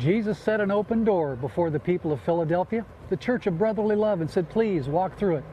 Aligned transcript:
Jesus 0.00 0.38
set 0.38 0.62
an 0.62 0.70
open 0.70 1.04
door 1.04 1.36
before 1.36 1.68
the 1.68 1.78
people 1.78 2.10
of 2.10 2.22
Philadelphia, 2.22 2.86
the 3.10 3.16
church 3.18 3.46
of 3.46 3.58
brotherly 3.58 3.96
love, 3.96 4.22
and 4.22 4.30
said, 4.30 4.48
Please 4.48 4.88
walk 4.88 5.18
through 5.18 5.36
it. 5.36 5.44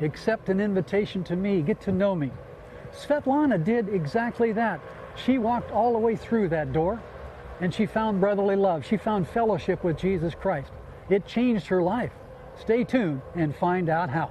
Accept 0.00 0.48
an 0.48 0.58
invitation 0.58 1.22
to 1.24 1.36
me. 1.36 1.60
Get 1.60 1.82
to 1.82 1.92
know 1.92 2.14
me. 2.14 2.30
Svetlana 2.92 3.62
did 3.62 3.90
exactly 3.90 4.52
that. 4.52 4.80
She 5.16 5.36
walked 5.36 5.70
all 5.70 5.92
the 5.92 5.98
way 5.98 6.16
through 6.16 6.48
that 6.48 6.72
door 6.72 7.00
and 7.60 7.74
she 7.74 7.84
found 7.84 8.20
brotherly 8.20 8.56
love. 8.56 8.86
She 8.86 8.96
found 8.96 9.28
fellowship 9.28 9.84
with 9.84 9.98
Jesus 9.98 10.34
Christ. 10.34 10.70
It 11.10 11.26
changed 11.26 11.66
her 11.66 11.82
life. 11.82 12.12
Stay 12.58 12.84
tuned 12.84 13.20
and 13.34 13.54
find 13.54 13.90
out 13.90 14.08
how. 14.08 14.30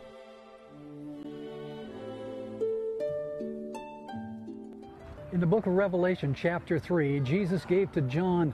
In 5.31 5.39
the 5.39 5.45
book 5.45 5.65
of 5.65 5.75
Revelation, 5.75 6.33
chapter 6.33 6.77
3, 6.77 7.21
Jesus 7.21 7.63
gave 7.63 7.89
to 7.93 8.01
John 8.01 8.53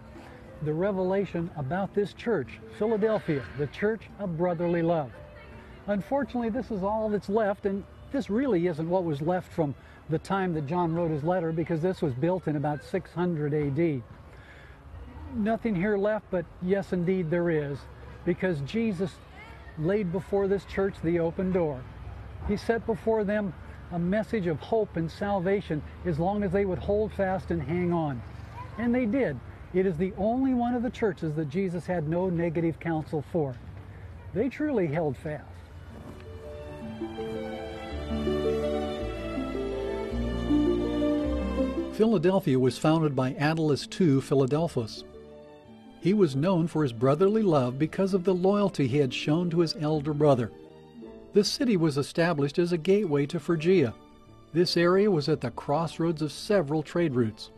the 0.61 0.73
revelation 0.73 1.49
about 1.57 1.95
this 1.95 2.13
church, 2.13 2.59
Philadelphia, 2.77 3.43
the 3.57 3.65
church 3.67 4.03
of 4.19 4.37
brotherly 4.37 4.83
love. 4.83 5.09
Unfortunately, 5.87 6.51
this 6.51 6.69
is 6.69 6.83
all 6.83 7.09
that's 7.09 7.29
left, 7.29 7.65
and 7.65 7.83
this 8.11 8.29
really 8.29 8.67
isn't 8.67 8.87
what 8.87 9.05
was 9.05 9.23
left 9.23 9.51
from 9.53 9.73
the 10.11 10.19
time 10.19 10.53
that 10.53 10.67
John 10.67 10.93
wrote 10.93 11.09
his 11.09 11.23
letter 11.23 11.51
because 11.51 11.81
this 11.81 12.03
was 12.03 12.13
built 12.13 12.47
in 12.47 12.55
about 12.55 12.83
600 12.83 13.53
AD. 13.55 14.03
Nothing 15.33 15.75
here 15.75 15.97
left, 15.97 16.25
but 16.29 16.45
yes, 16.61 16.93
indeed, 16.93 17.31
there 17.31 17.49
is, 17.49 17.79
because 18.23 18.59
Jesus 18.67 19.13
laid 19.79 20.11
before 20.11 20.47
this 20.47 20.65
church 20.65 20.93
the 21.03 21.17
open 21.19 21.51
door. 21.51 21.81
He 22.47 22.55
set 22.55 22.85
before 22.85 23.23
them 23.23 23.55
a 23.91 23.99
message 23.99 24.47
of 24.47 24.59
hope 24.59 24.97
and 24.97 25.09
salvation 25.09 25.81
as 26.05 26.19
long 26.19 26.43
as 26.43 26.51
they 26.51 26.65
would 26.65 26.79
hold 26.79 27.11
fast 27.13 27.51
and 27.51 27.61
hang 27.61 27.93
on. 27.93 28.21
And 28.77 28.93
they 28.93 29.05
did. 29.05 29.39
It 29.73 29.85
is 29.85 29.97
the 29.97 30.13
only 30.17 30.53
one 30.53 30.75
of 30.75 30.83
the 30.83 30.89
churches 30.89 31.35
that 31.35 31.49
Jesus 31.49 31.85
had 31.85 32.07
no 32.07 32.29
negative 32.29 32.79
counsel 32.79 33.23
for. 33.31 33.55
They 34.33 34.49
truly 34.49 34.87
held 34.87 35.17
fast. 35.17 35.43
Philadelphia 41.93 42.59
was 42.59 42.77
founded 42.77 43.15
by 43.15 43.33
Attalus 43.33 43.87
II 43.99 44.21
Philadelphus. 44.21 45.03
He 45.99 46.13
was 46.13 46.35
known 46.35 46.67
for 46.67 46.83
his 46.83 46.93
brotherly 46.93 47.41
love 47.41 47.79
because 47.79 48.13
of 48.13 48.23
the 48.23 48.35
loyalty 48.35 48.87
he 48.87 48.99
had 48.99 49.13
shown 49.13 49.49
to 49.49 49.61
his 49.61 49.75
elder 49.79 50.13
brother. 50.13 50.51
The 51.37 51.43
city 51.43 51.77
was 51.77 51.99
established 51.99 52.57
as 52.57 52.71
a 52.71 52.79
gateway 52.79 53.27
to 53.27 53.39
Phrygia. 53.39 53.93
This 54.53 54.75
area 54.75 55.11
was 55.11 55.29
at 55.29 55.39
the 55.39 55.51
crossroads 55.51 56.23
of 56.23 56.31
several 56.31 56.81
trade 56.81 57.13
routes. 57.13 57.51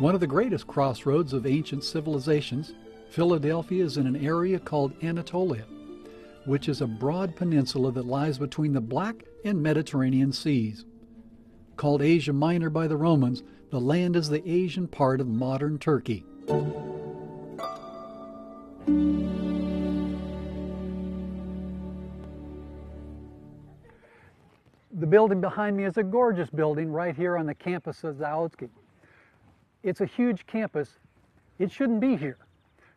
One 0.00 0.14
of 0.16 0.20
the 0.20 0.26
greatest 0.26 0.66
crossroads 0.66 1.32
of 1.32 1.46
ancient 1.46 1.84
civilizations, 1.84 2.74
Philadelphia 3.10 3.84
is 3.84 3.96
in 3.96 4.08
an 4.08 4.16
area 4.16 4.58
called 4.58 4.94
Anatolia, 5.00 5.64
which 6.44 6.68
is 6.68 6.80
a 6.80 6.88
broad 6.88 7.36
peninsula 7.36 7.92
that 7.92 8.06
lies 8.06 8.36
between 8.36 8.72
the 8.72 8.80
Black 8.80 9.22
and 9.44 9.62
Mediterranean 9.62 10.32
seas. 10.32 10.86
Called 11.76 12.02
Asia 12.02 12.32
Minor 12.32 12.68
by 12.68 12.88
the 12.88 12.96
Romans, 12.96 13.44
the 13.70 13.80
land 13.80 14.16
is 14.16 14.28
the 14.28 14.46
Asian 14.50 14.88
part 14.88 15.20
of 15.20 15.28
modern 15.28 15.78
Turkey. 15.78 16.26
The 16.46 16.56
building 25.06 25.40
behind 25.40 25.76
me 25.76 25.84
is 25.84 25.96
a 25.96 26.02
gorgeous 26.02 26.50
building 26.50 26.90
right 26.92 27.14
here 27.14 27.36
on 27.36 27.46
the 27.46 27.54
campus 27.54 28.04
of 28.04 28.16
Zaoksky. 28.16 28.68
It's 29.82 30.00
a 30.00 30.06
huge 30.06 30.46
campus. 30.46 30.98
It 31.58 31.70
shouldn't 31.70 32.00
be 32.00 32.16
here. 32.16 32.38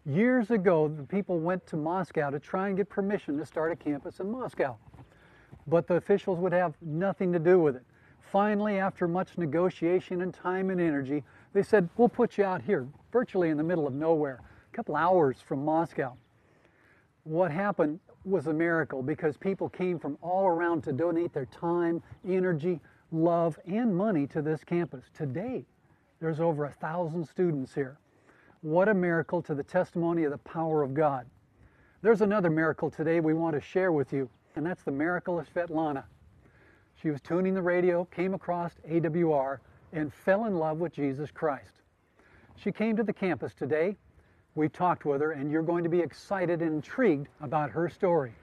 Years 0.05 0.51
ago, 0.51 0.87
the 0.87 1.03
people 1.03 1.39
went 1.39 1.65
to 1.67 1.77
Moscow 1.77 2.29
to 2.29 2.39
try 2.39 2.67
and 2.67 2.77
get 2.77 2.89
permission 2.89 3.37
to 3.39 3.45
start 3.45 3.71
a 3.71 3.75
campus 3.75 4.19
in 4.19 4.29
Moscow. 4.29 4.77
But 5.67 5.87
the 5.87 5.95
officials 5.95 6.37
would 6.39 6.53
have 6.53 6.75
nothing 6.81 7.33
to 7.33 7.39
do 7.39 7.59
with 7.59 7.75
it. 7.75 7.83
Finally, 8.31 8.77
after 8.77 9.07
much 9.07 9.37
negotiation 9.37 10.21
and 10.21 10.33
time 10.33 10.69
and 10.69 10.79
energy, 10.79 11.23
they 11.53 11.63
said, 11.63 11.89
We'll 11.97 12.09
put 12.09 12.37
you 12.37 12.43
out 12.43 12.61
here, 12.61 12.87
virtually 13.15 13.49
in 13.49 13.55
the 13.55 13.63
middle 13.63 13.87
of 13.87 13.93
nowhere, 13.93 14.41
a 14.69 14.75
couple 14.75 14.93
hours 14.93 15.37
from 15.39 15.63
Moscow. 15.63 16.17
What 17.23 17.49
happened 17.49 18.01
was 18.25 18.47
a 18.47 18.53
miracle 18.53 19.01
because 19.01 19.37
people 19.37 19.69
came 19.69 19.97
from 19.97 20.17
all 20.21 20.47
around 20.47 20.83
to 20.83 20.91
donate 20.91 21.31
their 21.31 21.45
time, 21.45 22.03
energy, 22.27 22.81
love, 23.13 23.57
and 23.65 23.95
money 23.95 24.27
to 24.27 24.41
this 24.41 24.65
campus. 24.65 25.05
Today, 25.13 25.65
there's 26.19 26.41
over 26.41 26.65
a 26.65 26.71
thousand 26.73 27.25
students 27.25 27.73
here. 27.73 27.97
What 28.59 28.89
a 28.89 28.93
miracle 28.93 29.41
to 29.43 29.55
the 29.55 29.63
testimony 29.63 30.25
of 30.25 30.31
the 30.31 30.37
power 30.39 30.83
of 30.83 30.93
God. 30.93 31.25
There's 32.01 32.19
another 32.19 32.49
miracle 32.49 32.91
today 32.91 33.21
we 33.21 33.33
want 33.33 33.55
to 33.55 33.61
share 33.61 33.93
with 33.93 34.11
you, 34.11 34.29
and 34.57 34.65
that's 34.65 34.83
the 34.83 34.91
miracle 34.91 35.39
of 35.39 35.47
Svetlana. 35.53 36.03
She 37.01 37.11
was 37.11 37.21
tuning 37.21 37.53
the 37.53 37.61
radio, 37.61 38.03
came 38.03 38.33
across 38.33 38.73
AWR, 38.85 39.59
and 39.93 40.13
fell 40.13 40.47
in 40.47 40.57
love 40.57 40.79
with 40.79 40.91
Jesus 40.91 41.31
Christ. 41.31 41.79
She 42.57 42.71
came 42.71 42.95
to 42.97 43.03
the 43.03 43.13
campus 43.13 43.53
today. 43.53 43.97
We 44.55 44.69
talked 44.69 45.05
with 45.05 45.21
her, 45.21 45.31
and 45.31 45.51
you're 45.51 45.63
going 45.63 45.83
to 45.83 45.89
be 45.89 45.99
excited 45.99 46.61
and 46.61 46.75
intrigued 46.75 47.27
about 47.41 47.69
her 47.71 47.89
story. 47.89 48.33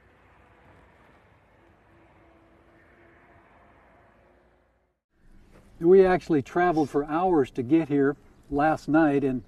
We 5.80 6.06
actually 6.06 6.42
traveled 6.42 6.90
for 6.90 7.04
hours 7.06 7.50
to 7.52 7.62
get 7.62 7.88
here 7.88 8.16
last 8.50 8.88
night, 8.88 9.24
and 9.24 9.42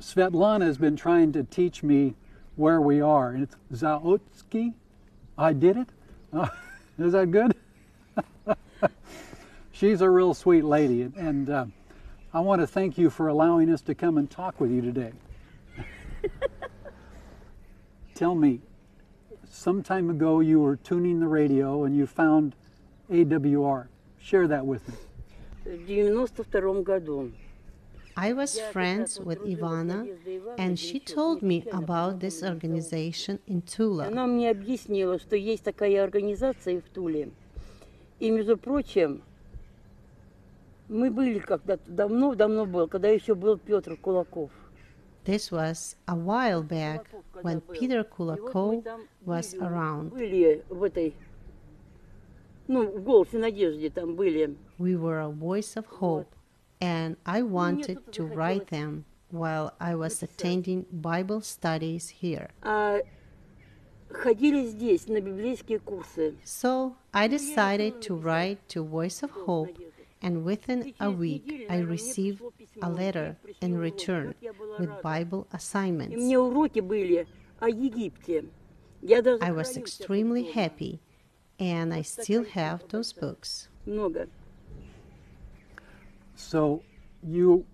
Svetlana 0.00 0.64
has 0.64 0.76
been 0.76 0.96
trying 0.96 1.32
to 1.32 1.44
teach 1.44 1.82
me 1.82 2.14
where 2.56 2.80
we 2.80 3.00
are. 3.00 3.30
And 3.30 3.44
it's 3.44 3.56
Zaoksky. 3.72 4.74
I 5.38 5.52
did 5.52 5.76
it. 5.76 5.88
Uh, 6.32 6.48
is 6.98 7.12
that 7.12 7.30
good? 7.30 7.54
she's 9.72 10.00
a 10.00 10.10
real 10.10 10.34
sweet 10.34 10.64
lady, 10.64 11.02
and 11.16 11.48
uh, 11.48 11.66
I 12.35 12.39
want 12.39 12.61
to 12.61 12.67
thank 12.67 12.97
you 12.97 13.09
for 13.09 13.27
allowing 13.27 13.69
us 13.71 13.81
to 13.81 13.95
come 13.95 14.17
and 14.17 14.29
talk 14.29 14.59
with 14.59 14.71
you 14.71 14.81
today. 14.81 15.11
Tell 18.15 18.35
me, 18.35 18.61
some 19.49 19.83
time 19.83 20.09
ago 20.09 20.39
you 20.39 20.59
were 20.59 20.77
tuning 20.77 21.19
the 21.19 21.27
radio 21.27 21.83
and 21.83 21.95
you 21.95 22.07
found 22.07 22.55
AWR. 23.11 23.87
Share 24.19 24.47
that 24.47 24.65
with 24.65 24.87
me. 24.87 24.95
в 25.65 25.87
92 25.87 26.83
году. 26.83 27.31
I 28.17 28.33
was 28.33 28.59
friends 28.71 29.19
with 29.19 29.39
Ivana, 29.45 30.05
and 30.57 30.77
she 30.77 30.99
told 30.99 31.41
me 31.41 31.65
about 31.71 32.19
this 32.19 32.43
organization 32.43 33.39
in 33.47 33.61
Tula. 33.61 34.07
Она 34.07 34.27
мне 34.27 34.49
объяснила, 34.49 35.17
что 35.17 35.35
есть 35.35 35.63
такая 35.63 36.03
организация 36.03 36.81
в 36.81 36.89
Туле. 36.89 37.29
И, 38.19 38.29
между 38.29 38.57
прочим, 38.57 39.21
мы 40.89 41.09
были 41.09 41.39
когда-то 41.39 41.89
давно-давно 41.89 42.65
был, 42.65 42.87
когда 42.87 43.07
еще 43.09 43.33
был 43.35 43.57
Петр 43.57 43.95
Кулаков. 43.97 44.51
This 45.23 45.51
was 45.51 45.95
a 46.07 46.15
while 46.15 46.63
back 46.67 47.05
when 47.43 47.61
Peter 47.61 48.01
И 48.01 48.05
вот 48.17 48.17
мы 48.17 48.35
Kulakov 48.35 48.81
там 48.83 49.01
was 49.25 49.51
были- 49.55 49.61
around. 49.61 50.09
Были 50.09 50.65
в 50.67 50.83
этой, 50.83 51.13
ну, 52.67 52.87
в 52.87 53.03
«Голосе 53.03 53.37
надежде» 53.37 53.89
там 53.89 54.15
были. 54.15 54.57
We 54.79 54.95
were 54.99 55.19
a 55.21 55.29
voice 55.29 55.75
of 55.77 55.85
hope, 55.99 56.27
and 56.79 57.17
I 57.23 57.43
wanted 57.43 57.99
to 58.13 58.25
write 58.25 58.67
them 58.69 59.03
while 59.31 59.73
I 59.79 59.93
was 59.95 60.23
attending 60.23 60.85
Bible 60.91 61.41
studies 61.41 62.09
here. 62.21 62.49
А 62.63 62.99
ходили 64.09 64.65
здесь 64.65 65.07
на 65.07 65.21
библейские 65.21 65.79
курсы. 65.79 66.35
So 66.43 66.95
I 67.13 67.27
decided 67.29 68.01
to 68.01 68.15
write 68.19 68.57
to 68.69 68.83
Voice 68.83 69.21
of 69.21 69.31
Hope, 69.45 69.69
and 70.22 70.44
within 70.44 70.94
a 71.00 71.10
week 71.10 71.66
I 71.68 71.78
received 71.78 72.42
a 72.82 72.90
letter 72.90 73.36
in 73.60 73.76
return 73.78 74.34
with 74.78 75.02
Bible 75.02 75.46
assignments. 75.52 76.16
I 79.40 79.50
was 79.52 79.76
extremely 79.76 80.44
happy, 80.44 81.00
and 81.58 81.92
I 81.94 82.02
still 82.02 82.44
have 82.44 82.88
those 82.88 83.12
books. 83.12 83.68
So, 86.34 86.82
you 87.22 87.64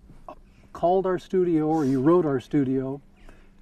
called 0.72 1.06
our 1.06 1.18
studio, 1.18 1.66
or 1.66 1.84
you 1.84 2.00
wrote 2.00 2.24
our 2.24 2.40
studio, 2.40 3.00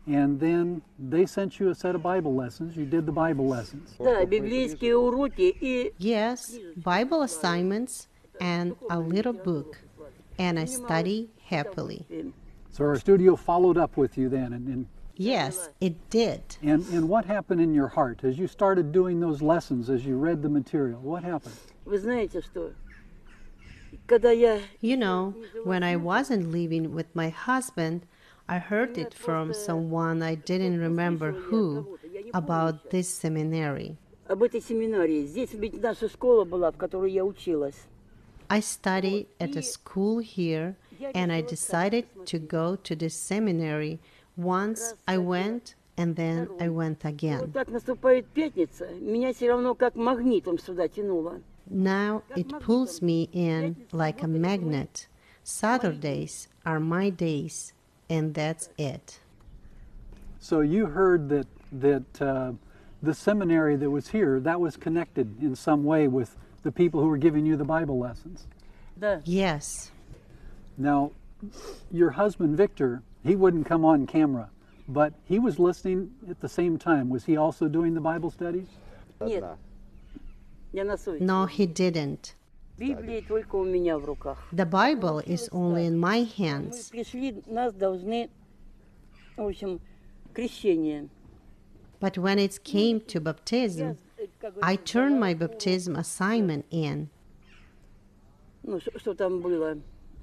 and 0.06 0.38
then 0.40 0.82
they 0.98 1.26
sent 1.26 1.58
you 1.58 1.70
a 1.70 1.74
set 1.74 1.94
of 1.94 2.02
Bible 2.02 2.34
lessons. 2.34 2.76
You 2.76 2.84
did 2.84 3.06
the 3.06 3.12
Bible 3.12 3.46
lessons. 3.46 3.94
Yes, 5.98 6.58
Bible 6.76 7.22
assignments 7.22 8.08
and 8.39 8.75
a 8.89 8.99
little 8.99 9.33
book, 9.33 9.77
and 10.37 10.59
I 10.59 10.65
study 10.65 11.29
happily. 11.45 12.05
So 12.71 12.83
our 12.83 12.97
studio 12.99 13.35
followed 13.35 13.77
up 13.77 13.95
with 13.97 14.17
you 14.17 14.29
then. 14.29 14.53
And, 14.53 14.67
and, 14.67 14.85
Yes, 15.17 15.69
it 15.79 15.95
did. 16.09 16.41
and, 16.61 16.85
and 16.91 17.07
what 17.07 17.23
happened 17.23 17.61
in 17.61 17.73
your 17.73 17.87
heart 17.87 18.25
as 18.25 18.37
you 18.37 18.47
started 18.47 18.91
doing 18.91 19.21
those 19.21 19.41
lessons, 19.41 19.89
as 19.89 20.05
you 20.05 20.17
read 20.17 20.41
the 20.41 20.49
material? 20.49 20.99
What 20.99 21.23
happened? 21.23 21.55
вы 21.85 21.99
знаете 21.99 22.41
что? 22.41 22.73
Когда 24.07 24.31
я 24.31 24.59
You 24.81 24.97
know, 24.97 25.33
when 25.63 25.83
I 25.83 25.95
wasn't 25.95 26.51
living 26.51 26.93
with 26.93 27.07
my 27.15 27.29
husband, 27.29 28.01
I 28.49 28.59
heard 28.59 28.97
it 28.97 29.13
from 29.13 29.53
someone 29.53 30.21
I 30.21 30.35
didn't 30.35 30.79
remember 30.79 31.31
who 31.31 31.97
about 32.33 32.89
this 32.91 33.07
seminary. 33.07 33.95
об 34.27 34.43
этой 34.43 34.59
семинарии, 34.61 35.25
здесь 35.25 35.53
ведь 35.53 35.81
наша 35.81 36.09
школа 36.09 36.43
была, 36.43 36.71
в 36.71 36.77
которой 36.77 37.11
я 37.11 37.23
училась. 37.23 37.85
I 38.50 38.58
studied 38.58 39.28
at 39.38 39.54
a 39.54 39.62
school 39.62 40.18
here 40.18 40.76
and 41.14 41.32
I 41.32 41.40
decided 41.40 42.06
to 42.26 42.38
go 42.40 42.74
to 42.74 42.96
this 42.96 43.14
seminary. 43.14 44.00
Once 44.36 44.94
I 45.06 45.18
went 45.18 45.76
and 45.96 46.16
then 46.16 46.48
I 46.58 46.68
went 46.68 47.04
again. 47.04 47.54
Now 51.70 52.22
it 52.34 52.48
pulls 52.60 53.00
me 53.00 53.28
in 53.32 53.76
like 53.92 54.22
a 54.22 54.28
magnet. 54.28 55.06
Saturdays 55.44 56.48
are 56.66 56.80
my 56.80 57.10
days, 57.10 57.72
and 58.08 58.34
that's 58.34 58.70
it. 58.76 59.20
So 60.40 60.60
you 60.60 60.86
heard 60.86 61.28
that 61.28 61.46
that 61.70 62.22
uh, 62.22 62.52
the 63.02 63.14
seminary 63.14 63.76
that 63.76 63.90
was 63.90 64.08
here 64.08 64.40
that 64.40 64.60
was 64.60 64.76
connected 64.76 65.40
in 65.40 65.54
some 65.54 65.84
way 65.84 66.08
with 66.08 66.36
the 66.63 66.71
people 66.71 66.99
who 67.01 67.07
were 67.07 67.17
giving 67.17 67.45
you 67.45 67.55
the 67.55 67.65
Bible 67.65 67.97
lessons. 67.99 68.47
Да. 68.99 69.21
Yes, 69.25 69.91
Now, 70.77 71.11
your 71.91 72.11
husband 72.11 72.57
Victor, 72.57 73.01
he 73.23 73.35
wouldn't 73.35 73.65
come 73.65 73.85
on 73.85 74.05
camera, 74.07 74.49
but 74.87 75.13
he 75.25 75.39
was 75.39 75.57
listening 75.59 76.11
at 76.29 76.39
the 76.41 76.49
same 76.49 76.77
time. 76.77 77.09
Was 77.09 77.25
he 77.25 77.37
also 77.37 77.67
doing 77.67 77.93
the 77.93 78.01
Bible 78.01 78.29
studies? 78.31 78.67
Нет. 79.21 79.43
Я 80.73 80.83
на 80.83 80.97
совести. 80.97 81.23
no, 81.23 81.45
he 81.45 81.65
didn't. 81.65 82.35
Библия 82.77 83.21
только 83.21 83.55
у 83.55 83.63
меня 83.63 83.97
в 83.97 84.03
руках. 84.03 84.37
The 84.51 84.65
Bible 84.65 85.19
is 85.25 85.47
only 85.53 85.85
in 85.87 85.97
my 85.97 86.19
Мы 86.23 86.27
hands. 86.37 86.89
пришли, 86.91 87.41
нас 87.47 87.73
должны, 87.73 88.29
в 89.37 89.43
общем, 89.47 89.79
крещение. 90.33 91.07
But 92.01 92.17
when 92.17 92.37
it 92.37 92.61
came 92.65 92.99
to 93.07 93.19
Я, 93.19 93.21
baptism, 93.21 93.91
э, 93.91 93.95
как 93.95 94.08
I 94.39 94.39
говорится, 94.41 94.83
turned 94.85 95.19
my 95.19 95.33
задала 95.33 95.45
ему, 95.45 95.53
baptism 95.53 95.95
assignment 95.97 96.65
in. 96.71 97.09
Ну, 98.63 98.79
что, 98.79 98.97
что 98.99 99.13
там 99.13 99.41
было? 99.41 99.77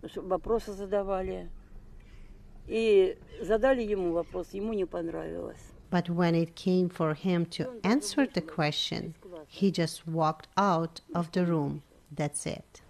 Что 0.06 0.22
вопросы 0.22 0.72
задавали. 0.72 1.48
И 2.68 3.18
задали 3.40 3.82
ему 3.82 4.12
вопрос, 4.12 4.48
ему 4.52 4.72
не 4.72 4.84
понравилось. 4.86 5.72
But 5.90 6.08
when 6.08 6.34
it 6.34 6.54
came 6.54 6.88
for 6.88 7.12
him 7.14 7.44
to 7.46 7.68
answer 7.84 8.26
the 8.26 8.40
question, 8.40 9.14
he 9.46 9.70
just 9.70 10.06
walked 10.06 10.48
out 10.56 11.02
of 11.14 11.30
the 11.32 11.44
room. 11.44 11.82
That's 12.10 12.46
it. 12.46 12.80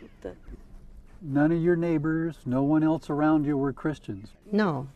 Вот 0.00 0.10
так. 0.22 0.36
None 1.20 1.52
of 1.52 1.62
your 1.62 1.76
neighbors, 1.76 2.36
no 2.46 2.62
one 2.62 2.82
else 2.82 3.08
around 3.10 3.44
you 3.46 3.56
were 3.56 3.72
Christians, 3.72 4.30
No, 4.50 4.88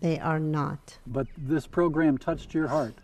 they 0.00 0.18
are 0.20 0.38
not. 0.38 0.98
but 1.06 1.26
this 1.36 1.66
program 1.66 2.18
touched 2.18 2.52
your 2.54 2.68
heart. 2.68 2.94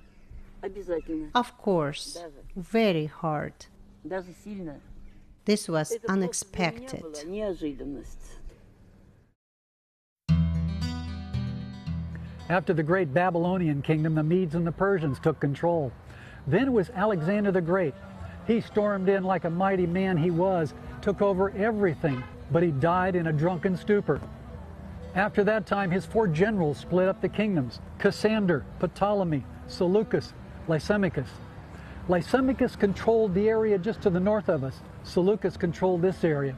Обязательно. 0.63 1.31
Of 1.35 1.57
course, 1.59 2.19
very 2.57 3.07
hard. 3.07 3.55
Даже 4.05 4.33
сильно. 4.45 4.81
This 5.45 5.69
was 5.69 5.93
Это 5.93 6.01
просто 6.01 6.07
для 6.07 6.15
меня 6.15 6.27
unexpected. 6.27 7.03
была 7.03 7.25
неожиданность. 7.25 8.39
After 12.51 12.73
the 12.73 12.83
great 12.83 13.13
Babylonian 13.13 13.83
kingdom, 13.83 14.15
the 14.15 14.23
Medes 14.23 14.55
and 14.55 14.67
the 14.67 14.73
Persians 14.73 15.19
took 15.21 15.39
control. 15.39 15.93
Then 16.47 16.67
it 16.67 16.73
was 16.73 16.91
Alexander 16.95 17.53
the 17.53 17.61
Great. 17.61 17.95
He 18.47 18.63
stormed 18.63 19.09
in 19.11 19.23
like 19.23 19.45
a 19.45 19.51
mighty 19.51 19.87
man 19.87 20.17
he 20.17 20.31
was, 20.31 20.73
took 21.03 21.21
over 21.21 21.51
everything, 21.51 22.25
but 22.51 22.63
he 22.63 22.71
died 22.71 23.15
in 23.15 23.27
a 23.27 23.33
drunken 23.33 23.77
stupor. 23.77 24.21
After 25.15 25.45
that 25.45 25.67
time, 25.67 25.91
his 25.91 26.07
four 26.07 26.27
generals 26.27 26.79
split 26.79 27.09
up 27.09 27.21
the 27.21 27.29
kingdoms 27.29 27.81
Cassander, 27.99 28.65
Ptolemy, 28.81 29.45
Seleucus, 29.67 30.33
Lysimachus. 30.68 31.28
Lysimachus 32.08 32.76
controlled 32.76 33.34
the 33.34 33.48
area 33.50 33.78
just 33.78 34.02
to 34.02 34.10
the 34.10 34.20
north 34.20 34.50
of 34.50 34.64
us, 34.64 34.80
Seleucus 35.04 35.58
controlled 35.58 36.02
this 36.02 36.24
area. 36.24 36.56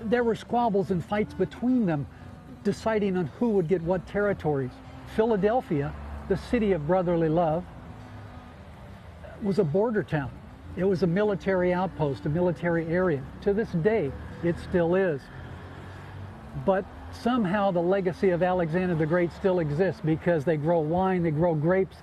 There 0.00 0.24
were 0.24 0.34
squabbles 0.34 0.90
and 0.90 1.04
fights 1.04 1.34
between 1.34 1.86
them, 1.86 2.06
deciding 2.64 3.16
on 3.16 3.26
who 3.38 3.50
would 3.50 3.68
get 3.68 3.82
what 3.82 4.06
territories. 4.06 4.70
Philadelphia, 5.16 5.92
the 6.28 6.36
city 6.36 6.72
of 6.72 6.86
brotherly 6.86 7.28
love, 7.28 7.64
was 9.42 9.58
a 9.58 9.64
border 9.64 10.02
town. 10.02 10.30
It 10.76 10.84
was 10.84 11.02
a 11.02 11.06
military 11.06 11.72
outpost, 11.72 12.26
a 12.26 12.28
military 12.28 12.86
area. 12.86 13.22
To 13.42 13.52
this 13.52 13.70
day, 13.70 14.12
it 14.44 14.56
still 14.58 14.94
is. 14.94 15.20
But 16.64 16.84
somehow 17.12 17.70
the 17.70 17.80
legacy 17.80 18.30
of 18.30 18.42
Alexander 18.42 18.94
the 18.94 19.06
Great 19.06 19.32
still 19.32 19.60
exists 19.60 20.00
because 20.04 20.44
they 20.44 20.56
grow 20.56 20.80
wine, 20.80 21.22
they 21.22 21.30
grow 21.30 21.54
grapes, 21.54 21.96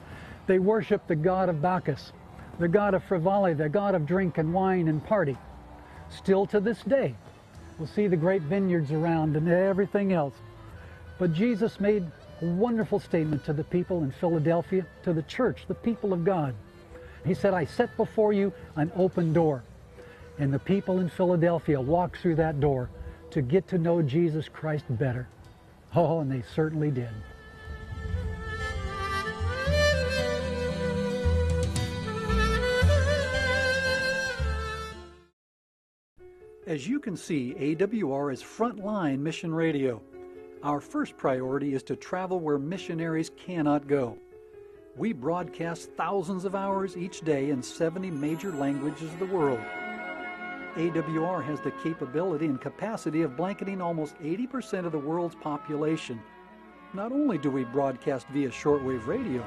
they 0.47 0.59
worship 0.59 1.07
the 1.07 1.15
god 1.15 1.49
of 1.49 1.61
Bacchus, 1.61 2.11
the 2.59 2.67
god 2.67 2.93
of 2.93 3.03
frivolity, 3.03 3.53
the 3.53 3.69
god 3.69 3.95
of 3.95 4.05
drink 4.05 4.37
and 4.37 4.53
wine 4.53 4.87
and 4.87 5.05
party. 5.05 5.37
Still 6.09 6.45
to 6.47 6.59
this 6.59 6.81
day, 6.83 7.15
we'll 7.77 7.87
see 7.87 8.07
the 8.07 8.17
great 8.17 8.41
vineyards 8.43 8.91
around 8.91 9.35
and 9.35 9.49
everything 9.49 10.13
else. 10.13 10.35
But 11.17 11.33
Jesus 11.33 11.79
made 11.79 12.05
a 12.41 12.45
wonderful 12.45 12.99
statement 12.99 13.45
to 13.45 13.53
the 13.53 13.63
people 13.63 14.03
in 14.03 14.11
Philadelphia, 14.11 14.85
to 15.03 15.13
the 15.13 15.23
church, 15.23 15.65
the 15.67 15.75
people 15.75 16.13
of 16.13 16.25
God. 16.25 16.53
He 17.25 17.33
said, 17.33 17.53
I 17.53 17.65
set 17.65 17.95
before 17.97 18.33
you 18.33 18.53
an 18.75 18.91
open 18.95 19.33
door. 19.33 19.63
And 20.37 20.53
the 20.53 20.59
people 20.59 20.99
in 20.99 21.09
Philadelphia 21.09 21.79
walked 21.79 22.17
through 22.17 22.35
that 22.35 22.59
door 22.59 22.89
to 23.31 23.41
get 23.41 23.67
to 23.69 23.77
know 23.77 24.01
Jesus 24.01 24.49
Christ 24.49 24.85
better. 24.89 25.27
Oh, 25.95 26.19
and 26.19 26.31
they 26.31 26.43
certainly 26.53 26.91
did. 26.91 27.09
As 36.67 36.87
you 36.87 36.99
can 36.99 37.15
see, 37.15 37.53
AWR 37.59 38.33
is 38.33 38.41
frontline 38.41 39.19
mission 39.19 39.53
radio. 39.53 40.01
Our 40.63 40.81
first 40.81 41.15
priority 41.15 41.75
is 41.75 41.83
to 41.83 41.95
travel 41.95 42.39
where 42.39 42.57
missionaries 42.57 43.29
cannot 43.37 43.87
go. 43.87 44.17
We 44.97 45.13
broadcast 45.13 45.91
thousands 45.95 46.43
of 46.43 46.55
hours 46.55 46.97
each 46.97 47.21
day 47.21 47.51
in 47.51 47.61
70 47.61 48.09
major 48.09 48.51
languages 48.51 49.13
of 49.13 49.19
the 49.19 49.27
world. 49.27 49.59
AWR 50.75 51.43
has 51.43 51.61
the 51.61 51.69
capability 51.83 52.47
and 52.47 52.59
capacity 52.59 53.21
of 53.21 53.37
blanketing 53.37 53.79
almost 53.79 54.17
80% 54.17 54.87
of 54.87 54.91
the 54.91 54.97
world's 54.97 55.35
population. 55.35 56.19
Not 56.95 57.11
only 57.11 57.37
do 57.37 57.51
we 57.51 57.63
broadcast 57.65 58.25
via 58.29 58.49
shortwave 58.49 59.05
radio, 59.05 59.45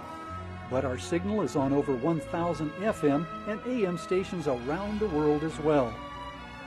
but 0.70 0.84
our 0.84 0.98
signal 0.98 1.42
is 1.42 1.56
on 1.56 1.72
over 1.72 1.96
1,000 1.96 2.70
FM 2.74 3.26
and 3.48 3.60
AM 3.66 3.98
stations 3.98 4.46
around 4.46 5.00
the 5.00 5.08
world 5.08 5.42
as 5.42 5.58
well. 5.58 5.92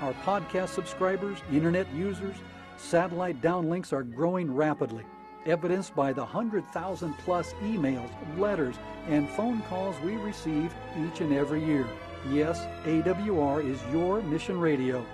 Our 0.02 0.14
podcast 0.26 0.70
subscribers, 0.70 1.38
internet 1.54 1.86
users, 1.94 2.36
satellite 2.76 3.40
downlinks 3.40 3.94
are 3.94 4.02
growing 4.02 4.52
rapidly, 4.52 5.06
evidenced 5.46 5.96
by 5.96 6.12
the 6.12 6.22
100,000 6.22 7.14
plus 7.20 7.54
emails, 7.62 8.10
letters, 8.36 8.78
and 9.10 9.30
phone 9.30 9.62
calls 9.70 9.96
we 10.04 10.16
receive 10.16 10.74
each 10.98 11.22
and 11.22 11.32
every 11.32 11.64
year. 11.64 11.88
Yes, 12.32 12.66
AWR 12.84 13.64
is 13.64 13.80
your 13.94 14.24
mission 14.24 14.60
radio. 14.60 15.06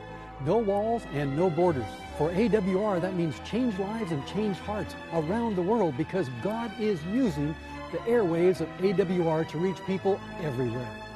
No 0.45 0.57
walls 0.57 1.03
and 1.11 1.35
no 1.35 1.49
borders. 1.49 1.83
For 2.17 2.31
AWR, 2.31 3.01
that 3.01 3.15
means 3.15 3.41
change 3.41 3.77
lives 3.79 4.13
and 4.13 4.25
change 4.25 4.55
hearts 4.59 4.95
around 5.11 5.57
the 5.57 5.61
world 5.61 5.97
because 5.97 6.29
God 6.41 6.71
is 6.79 7.03
using 7.11 7.53
the 7.91 7.97
airwaves 7.99 8.61
of 8.61 8.69
AWR 8.77 9.45
to 9.49 9.57
reach 9.57 9.85
people 9.85 10.17
everywhere. 10.41 11.06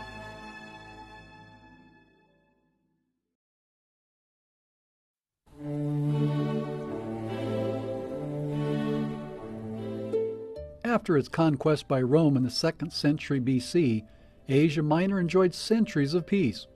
After 10.92 11.16
its 11.16 11.30
conquest 11.30 11.88
by 11.88 12.02
Rome 12.02 12.36
in 12.36 12.44
the 12.44 12.50
2nd 12.50 12.92
century 12.92 13.40
BC, 13.40 14.04
Asia 14.50 14.84
Minor 14.84 15.22
enjoyed 15.22 15.54
centuries 15.54 16.14
of 16.14 16.28
peace. 16.28 16.68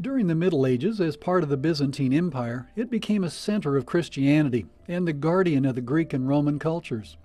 During 0.00 0.28
the 0.28 0.34
Middle 0.34 0.64
Ages, 0.64 0.98
as 0.98 1.14
part 1.14 1.42
of 1.42 1.50
the 1.50 1.58
Byzantine 1.58 2.14
Empire, 2.14 2.70
it 2.76 2.90
became 2.90 3.22
a 3.22 3.28
center 3.28 3.76
of 3.76 3.84
Christianity 3.84 4.64
and 4.88 5.06
the 5.06 5.12
guardian 5.12 5.66
of 5.66 5.74
the 5.74 5.82
Greek 5.82 6.14
and 6.14 6.26
Roman 6.26 6.58
cultures. 6.58 7.18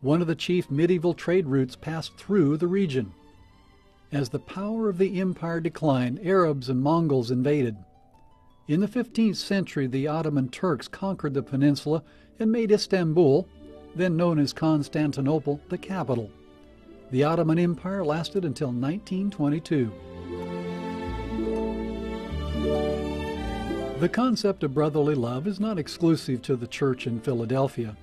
One 0.00 0.20
of 0.20 0.28
the 0.28 0.36
chief 0.36 0.70
medieval 0.70 1.12
trade 1.12 1.48
routes 1.48 1.74
passed 1.74 2.16
through 2.16 2.58
the 2.58 2.68
region. 2.68 3.12
As 4.12 4.28
the 4.28 4.38
power 4.38 4.88
of 4.88 4.98
the 4.98 5.20
empire 5.20 5.58
declined, 5.58 6.24
Arabs 6.24 6.68
and 6.68 6.80
Mongols 6.80 7.32
invaded. 7.32 7.74
In 8.68 8.78
the 8.78 8.86
15th 8.86 9.34
century, 9.34 9.88
the 9.88 10.06
Ottoman 10.06 10.50
Turks 10.50 10.86
conquered 10.86 11.34
the 11.34 11.42
peninsula 11.42 12.04
and 12.38 12.52
made 12.52 12.70
Istanbul, 12.70 13.48
then 13.94 14.16
known 14.16 14.38
as 14.38 14.52
Constantinople, 14.52 15.60
the 15.68 15.78
capital. 15.78 16.30
The 17.10 17.24
Ottoman 17.24 17.58
Empire 17.58 18.04
lasted 18.04 18.44
until 18.44 18.68
1922. 18.68 19.92
The 23.98 24.08
concept 24.08 24.62
of 24.62 24.74
brotherly 24.74 25.14
love 25.14 25.46
is 25.46 25.58
not 25.58 25.78
exclusive 25.78 26.42
to 26.42 26.54
the 26.54 26.66
church 26.66 27.06
in 27.06 27.20
Philadelphia, 27.20 27.96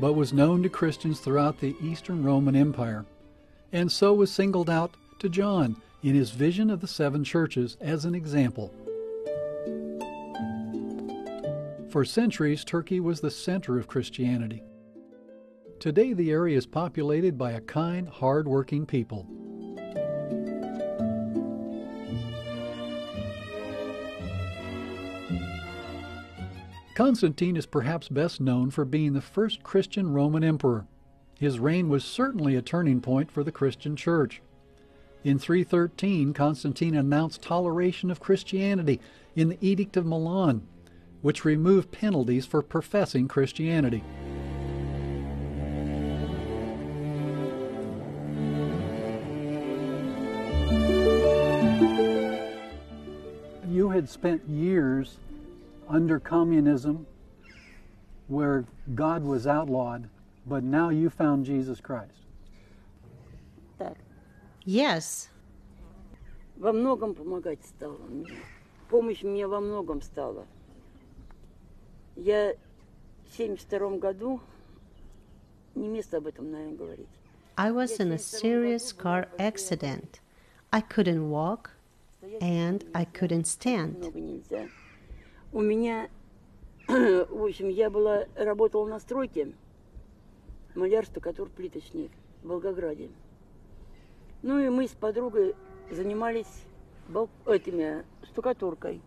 but 0.00 0.12
was 0.12 0.32
known 0.32 0.62
to 0.62 0.68
Christians 0.68 1.20
throughout 1.20 1.60
the 1.60 1.74
Eastern 1.82 2.22
Roman 2.22 2.54
Empire, 2.54 3.06
and 3.72 3.90
so 3.90 4.12
was 4.12 4.30
singled 4.30 4.68
out 4.68 4.90
to 5.20 5.28
John 5.28 5.76
in 6.02 6.14
his 6.14 6.30
vision 6.30 6.68
of 6.68 6.80
the 6.80 6.86
seven 6.86 7.24
churches 7.24 7.76
as 7.80 8.04
an 8.04 8.14
example. 8.14 8.74
For 11.90 12.04
centuries, 12.04 12.64
Turkey 12.64 13.00
was 13.00 13.20
the 13.20 13.30
center 13.30 13.78
of 13.78 13.88
Christianity. 13.88 14.62
Today, 15.80 16.12
the 16.12 16.32
area 16.32 16.58
is 16.58 16.66
populated 16.66 17.38
by 17.38 17.52
a 17.52 17.60
kind, 17.60 18.08
hard-working 18.08 18.84
people. 18.84 19.28
Constantine 26.96 27.56
is 27.56 27.64
perhaps 27.64 28.08
best 28.08 28.40
known 28.40 28.72
for 28.72 28.84
being 28.84 29.12
the 29.12 29.20
first 29.20 29.62
Christian 29.62 30.12
Roman 30.12 30.42
emperor. 30.42 30.88
His 31.38 31.60
reign 31.60 31.88
was 31.88 32.04
certainly 32.04 32.56
a 32.56 32.62
turning 32.62 33.00
point 33.00 33.30
for 33.30 33.44
the 33.44 33.52
Christian 33.52 33.94
church. 33.94 34.42
In 35.22 35.38
313, 35.38 36.32
Constantine 36.32 36.96
announced 36.96 37.40
toleration 37.40 38.10
of 38.10 38.18
Christianity 38.18 39.00
in 39.36 39.48
the 39.48 39.58
Edict 39.60 39.96
of 39.96 40.06
Milan, 40.06 40.66
which 41.22 41.44
removed 41.44 41.92
penalties 41.92 42.46
for 42.46 42.62
professing 42.62 43.28
Christianity. 43.28 44.02
You 53.67 53.89
had 53.89 54.09
spent 54.09 54.47
years 54.47 55.17
under 55.89 56.19
communism 56.19 57.05
where 58.27 58.65
God 58.95 59.23
was 59.23 59.47
outlawed, 59.47 60.09
but 60.45 60.63
now 60.63 60.89
you 60.89 61.09
found 61.09 61.45
Jesus 61.45 61.79
Christ. 61.81 62.27
Так. 63.79 63.97
Yes, 64.65 65.29
Во 66.55 66.71
многом 66.71 67.13
помогать 67.13 67.65
стала 67.65 67.97
мне. 68.07 68.27
Помощь 68.89 69.23
мне 69.23 69.47
во 69.47 69.59
многом 69.59 70.01
стала. 70.01 70.45
Я 72.15 72.55
в 73.27 73.35
72 73.35 73.97
году, 73.97 74.39
не 75.75 75.87
место 75.87 76.17
об 76.17 76.27
этом, 76.27 76.51
наверное, 76.51 76.77
говорить. 76.77 77.09
I 77.57 77.71
was 77.71 77.99
in 77.99 78.11
a 78.11 78.17
serious 78.17 78.93
car 78.93 79.27
accident. 79.37 80.21
I 80.71 80.81
couldn't 80.81 81.29
walk 81.29 81.69
and 82.41 82.83
I 82.93 83.05
couldn't 83.05 83.45
stand. 83.47 83.97
Много 83.99 84.19
нельзя. 84.19 84.67
У 85.51 85.61
меня, 85.61 86.09
в 86.87 87.43
общем, 87.43 87.69
я 87.69 87.89
была, 87.89 88.25
работала 88.35 88.87
на 88.87 88.99
стройке, 88.99 89.53
маляр, 90.75 91.05
штукатур, 91.05 91.49
плиточник 91.49 92.11
в 92.41 92.47
Волгограде. 92.47 93.09
Ну 94.41 94.59
и 94.59 94.69
мы 94.69 94.87
с 94.87 94.91
подругой 94.91 95.55
занимались 95.91 96.63
бал- 97.07 97.29
этими 97.45 98.03
штукатуркой. 98.25 99.01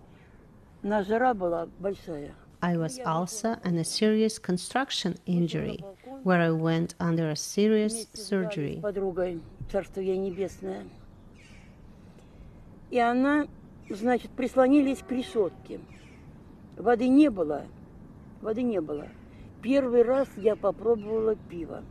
На 0.82 1.02
жара 1.02 1.34
была 1.34 1.68
большая. 1.80 2.34
I 2.62 2.76
was 2.76 2.98
also 3.04 3.60
in 3.64 3.76
a 3.78 3.84
serious 3.84 4.38
construction 4.38 5.18
injury 5.26 5.84
where 6.24 6.40
I 6.40 6.50
went 6.50 6.94
under 6.98 7.30
a 7.30 7.36
serious 7.36 7.92
Вместе 7.92 8.16
с 8.16 8.28
surgery. 8.32 8.80
подругой, 8.80 9.40
царство 9.70 10.00
ей 10.00 10.16
небесное. 10.16 10.84
И 12.91 12.99
она, 12.99 13.47
значит, 13.89 14.31
прислонились 14.31 14.99
к 14.99 15.11
решетке. 15.11 15.79
Воды 16.77 17.07
не 17.07 17.29
было, 17.29 17.63
воды 18.41 18.61
не 18.61 18.81
было. 18.81 19.07
Первый 19.61 20.03
раз 20.03 20.27
я 20.37 20.55
попробовала 20.55 21.35
пиво. 21.35 21.83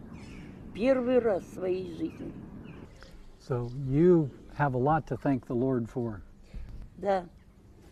Первый 0.74 1.18
раз 1.18 1.42
в 1.44 1.54
своей 1.54 1.96
жизни. 1.96 2.32
So 3.48 3.70
you 3.88 4.30
have 4.58 4.74
a 4.74 4.78
lot 4.78 5.06
to 5.06 5.16
thank 5.16 5.46
the 5.46 5.54
Lord 5.54 5.88
for. 5.88 6.20
Да. 6.98 7.24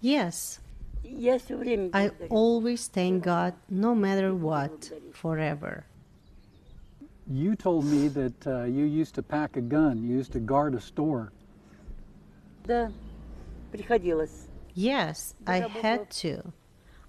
Yes, 0.02 0.60
Я 1.02 1.38
все 1.38 1.56
время 1.56 1.90
I 1.92 2.10
always 2.28 2.88
thank 2.88 3.24
God 3.24 3.54
no 3.68 3.94
matter 3.94 4.34
what, 4.34 4.92
forever. 5.12 5.84
You 7.26 7.56
told 7.56 7.84
me 7.84 8.08
that 8.08 8.46
uh, 8.46 8.64
you 8.64 8.84
used 8.84 9.14
to 9.14 9.22
pack 9.22 9.56
a 9.56 9.60
gun, 9.60 10.02
you 10.02 10.16
used 10.16 10.32
to 10.32 10.40
guard 10.40 10.74
a 10.74 10.80
store. 10.80 11.32
Да, 12.67 12.91
приходилось. 13.71 14.47
Yes, 14.75 15.35
I 15.45 15.59
had 15.61 16.09
to. 16.23 16.51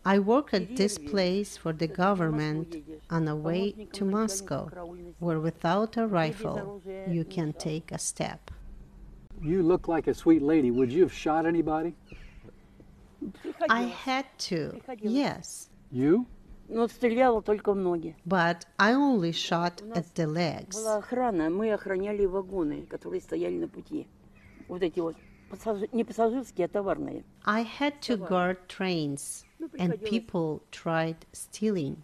I 0.05 0.19
work 0.19 0.53
at 0.53 0.77
this 0.77 0.99
place 0.99 1.57
for 1.57 1.73
the 1.73 1.87
government 1.89 2.77
on 3.09 3.25
the 3.25 3.35
way 3.35 3.73
to 3.95 4.05
Moscow, 4.05 4.69
where 5.19 5.41
without 5.41 5.97
a 5.97 6.07
rifle 6.07 6.83
you 7.09 7.25
can 7.25 7.55
take 7.55 7.91
a 7.91 7.99
step. 7.99 8.51
You 9.41 9.63
look 9.63 9.89
like 9.89 10.07
a 10.07 10.15
sweet 10.15 10.43
lady. 10.43 10.71
Would 10.71 10.93
you 10.93 11.03
have 11.03 11.13
shot 11.13 11.47
anybody? 11.47 11.95
I 13.71 13.85
Приходилось. 13.87 13.93
had 14.05 14.27
to, 14.51 14.81
yes, 15.01 15.69
You? 15.91 16.27
Но 16.69 16.87
стреляла 16.89 17.41
только 17.43 17.73
в 17.73 17.77
ноги. 17.77 18.15
but 18.27 18.67
I 18.79 18.93
only 18.95 19.33
shot 19.33 19.83
at 19.95 20.15
the 20.15 20.27
legs. 20.27 20.77
Была 25.51 25.55
охрана, 25.55 25.55
мы 25.55 25.55
охраняли 25.55 25.55
вагоны, 25.55 25.55
которые 25.55 25.55
стояли 25.55 25.55
на 25.55 25.55
пути. 25.55 25.55
Вот 25.55 25.65
эти 25.65 25.65
вот, 25.75 25.85
пассажи- 25.85 25.89
не 25.93 26.05
пассажирские, 26.05 26.65
а 26.65 26.69
товарные. 26.69 27.25
I 27.45 27.65
had 27.65 28.01
to 28.01 28.17
guard 28.17 28.57
trains, 28.69 29.45
and 29.79 30.01
people 30.03 30.63
tried 30.71 31.17
stealing. 31.33 31.97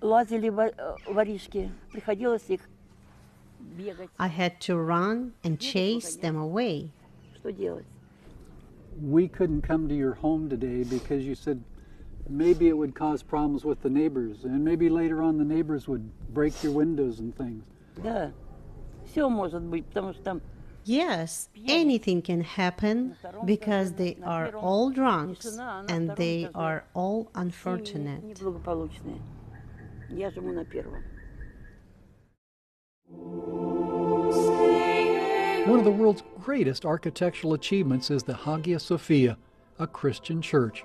Лазили 0.00 0.48
во- 0.50 0.66
э, 0.68 0.96
воришки, 1.06 1.70
приходилось 1.92 2.48
их 2.50 2.60
бегать. 3.76 4.10
I 4.18 4.28
had 4.28 4.58
to 4.60 4.76
run 4.76 5.32
and 5.42 5.58
chase 5.58 6.16
them 6.20 6.36
away. 6.36 6.90
Что 7.36 7.50
делать? 7.52 7.86
We 8.98 9.28
couldn't 9.28 9.62
come 9.62 9.88
to 9.88 9.94
your 9.94 10.14
home 10.14 10.48
today 10.48 10.82
because 10.84 11.24
you 11.26 11.34
said 11.34 11.62
maybe 12.28 12.68
it 12.68 12.76
would 12.76 12.94
cause 12.94 13.22
problems 13.22 13.64
with 13.64 13.82
the 13.82 13.90
neighbors, 13.90 14.44
and 14.44 14.64
maybe 14.64 14.88
later 14.88 15.20
on 15.22 15.36
the 15.38 15.44
neighbors 15.44 15.86
would 15.86 16.08
break 16.32 16.54
your 16.62 16.72
windows 16.72 17.20
and 17.20 17.34
things. 17.36 17.62
Да, 18.02 18.32
все 19.06 19.28
может 19.28 19.62
быть, 19.62 19.84
потому 19.86 20.12
что 20.12 20.22
там 20.22 20.40
Yes, 20.83 21.49
anything 21.67 22.21
can 22.21 22.41
happen 22.41 23.15
because 23.45 23.93
they 23.93 24.17
are 24.23 24.49
all 24.49 24.89
drunks 24.89 25.45
and 25.87 26.15
they 26.15 26.49
are 26.55 26.85
all 26.93 27.29
unfortunate. 27.35 28.21
One 35.67 35.77
of 35.77 35.85
the 35.85 35.91
world's 35.91 36.23
greatest 36.41 36.85
architectural 36.85 37.53
achievements 37.53 38.09
is 38.09 38.23
the 38.23 38.33
Hagia 38.33 38.79
Sophia, 38.79 39.37
a 39.77 39.85
Christian 39.85 40.41
church. 40.41 40.83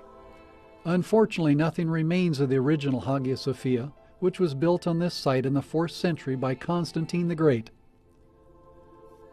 Unfortunately, 0.85 1.55
nothing 1.55 1.89
remains 1.89 2.39
of 2.39 2.49
the 2.49 2.57
original 2.57 3.01
Hagia 3.01 3.37
Sophia, 3.37 3.91
which 4.19 4.39
was 4.39 4.53
built 4.53 4.85
on 4.85 4.99
this 4.99 5.15
site 5.15 5.45
in 5.45 5.53
the 5.53 5.61
4th 5.61 5.91
century 5.91 6.35
by 6.35 6.53
Constantine 6.53 7.27
the 7.27 7.35
Great. 7.35 7.71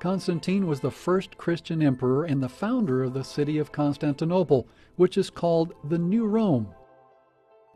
Constantine 0.05 0.67
was 0.67 0.81
the 0.81 0.91
first 0.91 1.39
Christian 1.39 1.81
emperor 1.81 2.27
and 2.27 2.43
the 2.43 2.49
founder 2.51 3.03
of 3.03 3.15
the 3.15 3.25
city 3.25 3.57
of 3.57 3.73
Constantinople, 3.73 4.69
which 4.97 5.17
is 5.17 5.31
called 5.31 5.73
the 5.85 5.97
New 5.97 6.27
Rome. 6.27 6.69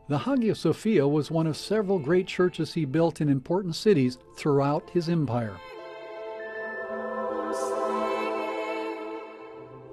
The 0.09 0.19
Hagia 0.19 0.53
Sophia 0.53 1.07
was 1.07 1.31
one 1.31 1.47
of 1.47 1.57
several 1.57 1.97
great 1.97 2.27
churches 2.27 2.71
he 2.71 2.85
built 2.85 3.19
in 3.19 3.29
important 3.29 3.75
cities 3.75 4.19
throughout 4.37 4.91
his 4.91 5.09
empire. 5.09 5.57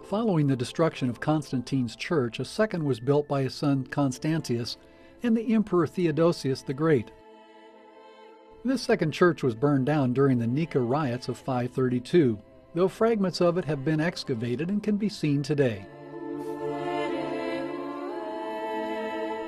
Following 0.05 0.47
the 0.47 0.57
destruction 0.57 1.09
of 1.09 1.21
Constantine's 1.21 1.97
church, 1.97 2.39
a 2.39 2.45
second 2.45 2.85
was 2.85 3.01
built 3.01 3.27
by 3.27 3.45
his 3.45 3.55
son 3.55 3.87
Constantius 3.87 4.77
and 5.23 5.35
the 5.35 5.55
Emperor 5.55 5.87
Theodosius 5.87 6.61
the 6.61 6.75
Great. 6.75 7.13
This 8.67 8.83
second 8.83 9.13
church 9.13 9.45
was 9.45 9.55
burned 9.55 9.87
down 9.87 10.13
during 10.13 10.41
the 10.41 10.47
Nika 10.49 10.81
riots 10.81 11.29
of 11.29 11.39
532, 11.39 12.37
though 12.75 12.89
fragments 12.89 13.41
of 13.41 13.59
it 13.59 13.65
have 13.65 13.85
been 13.85 14.01
excavated 14.01 14.71
and 14.71 14.83
can 14.83 14.97
be 14.97 15.09
seen 15.09 15.41
today. 15.41 15.87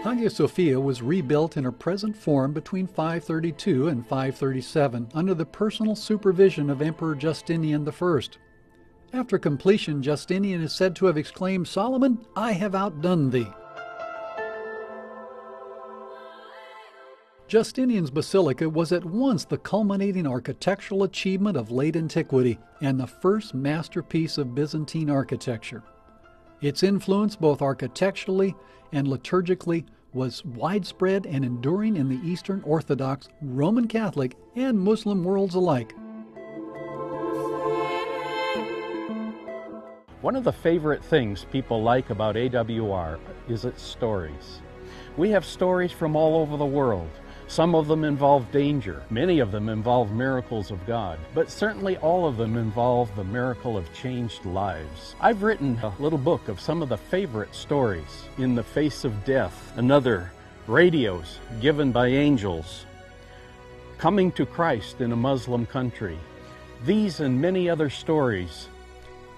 Hagia 0.05 0.31
Sophia 0.31 0.79
was 0.79 1.03
rebuilt 1.03 1.57
in 1.57 1.65
her 1.65 1.73
present 1.73 2.17
form 2.17 2.53
between 2.53 2.87
532 2.87 3.89
and 3.89 4.07
537 4.07 5.09
under 5.15 5.35
the 5.35 5.45
personal 5.45 5.97
supervision 5.97 6.71
of 6.71 6.81
Emperor 6.81 7.17
Justinian 7.17 7.89
I. 7.89 8.21
After 9.13 9.37
completion, 9.37 10.01
Justinian 10.01 10.63
is 10.63 10.73
said 10.73 10.95
to 10.95 11.07
have 11.07 11.17
exclaimed, 11.17 11.67
Solomon, 11.67 12.25
I 12.37 12.53
have 12.53 12.77
outdone 12.77 13.31
thee. 13.31 13.49
Justinian's 17.49 18.11
basilica 18.11 18.69
was 18.69 18.93
at 18.93 19.03
once 19.03 19.47
the 19.47 19.57
culminating 19.57 20.27
architectural 20.27 21.05
achievement 21.05 21.57
of 21.57 21.71
late 21.71 21.97
antiquity 21.97 22.59
and 22.83 23.01
the 23.01 23.07
first 23.07 23.55
masterpiece 23.55 24.37
of 24.37 24.55
Byzantine 24.55 25.09
architecture. 25.09 25.83
Its 26.61 26.83
influence, 26.83 27.37
both 27.37 27.63
architecturally 27.63 28.55
and 28.93 29.07
liturgically, 29.07 29.87
was 30.13 30.45
widespread 30.45 31.25
and 31.25 31.43
enduring 31.43 31.97
in 31.97 32.11
the 32.11 32.21
Eastern 32.23 32.63
Orthodox, 32.67 33.31
Roman 33.41 33.89
Catholic, 33.89 34.37
and 34.55 34.79
Muslim 34.79 35.25
worlds 35.25 35.55
alike. 35.55 35.95
One 40.21 40.37
of 40.37 40.45
the 40.45 40.53
favorite 40.53 41.03
things 41.03 41.47
people 41.51 41.83
like 41.83 42.11
about 42.11 42.35
AWR 42.35 43.19
is 43.49 43.65
its 43.65 43.81
stories. 43.83 44.61
We 45.17 45.31
have 45.31 45.47
stories 45.47 45.93
from 45.93 46.15
all 46.15 46.37
over 46.37 46.59
the 46.59 46.67
world. 46.67 47.09
Some 47.49 47.75
of 47.75 47.89
them 47.89 48.05
involve 48.05 48.53
danger, 48.53 49.03
many 49.09 49.39
of 49.39 49.53
them 49.53 49.71
involve 49.71 50.13
miracles 50.13 50.71
of 50.71 50.87
God, 50.87 51.19
but 51.35 51.51
certainly 51.51 51.97
all 51.97 52.27
of 52.27 52.37
them 52.37 52.59
involve 52.59 53.17
the 53.17 53.25
miracle 53.25 53.79
of 53.79 53.91
changed 53.95 54.45
lives. 54.45 55.15
I've 55.19 55.43
written 55.43 55.79
a 55.83 55.95
little 55.99 56.19
book 56.19 56.49
of 56.49 56.61
some 56.61 56.83
of 56.83 56.91
the 56.91 56.99
favorite 56.99 57.55
stories 57.55 58.25
In 58.37 58.55
the 58.55 58.63
Face 58.63 59.03
of 59.03 59.25
Death, 59.25 59.73
another, 59.77 60.31
Radios 60.67 61.39
Given 61.63 61.91
by 61.91 62.09
Angels, 62.09 62.85
Coming 63.97 64.31
to 64.33 64.45
Christ 64.45 65.01
in 65.01 65.13
a 65.13 65.17
Muslim 65.17 65.65
Country. 65.65 66.19
These 66.85 67.21
and 67.21 67.41
many 67.41 67.71
other 67.71 67.89
stories 67.89 68.69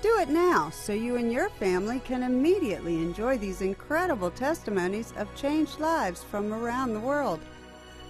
Do 0.02 0.18
it 0.18 0.28
now 0.28 0.68
so 0.70 0.92
you 0.92 1.16
and 1.16 1.32
your 1.32 1.48
family 1.48 2.00
can 2.00 2.24
immediately 2.24 2.96
enjoy 2.96 3.38
these 3.38 3.62
incredible 3.62 4.32
testimonies 4.32 5.14
of 5.16 5.32
changed 5.36 5.78
lives 5.78 6.24
from 6.24 6.52
around 6.52 6.92
the 6.92 7.00
world. 7.00 7.38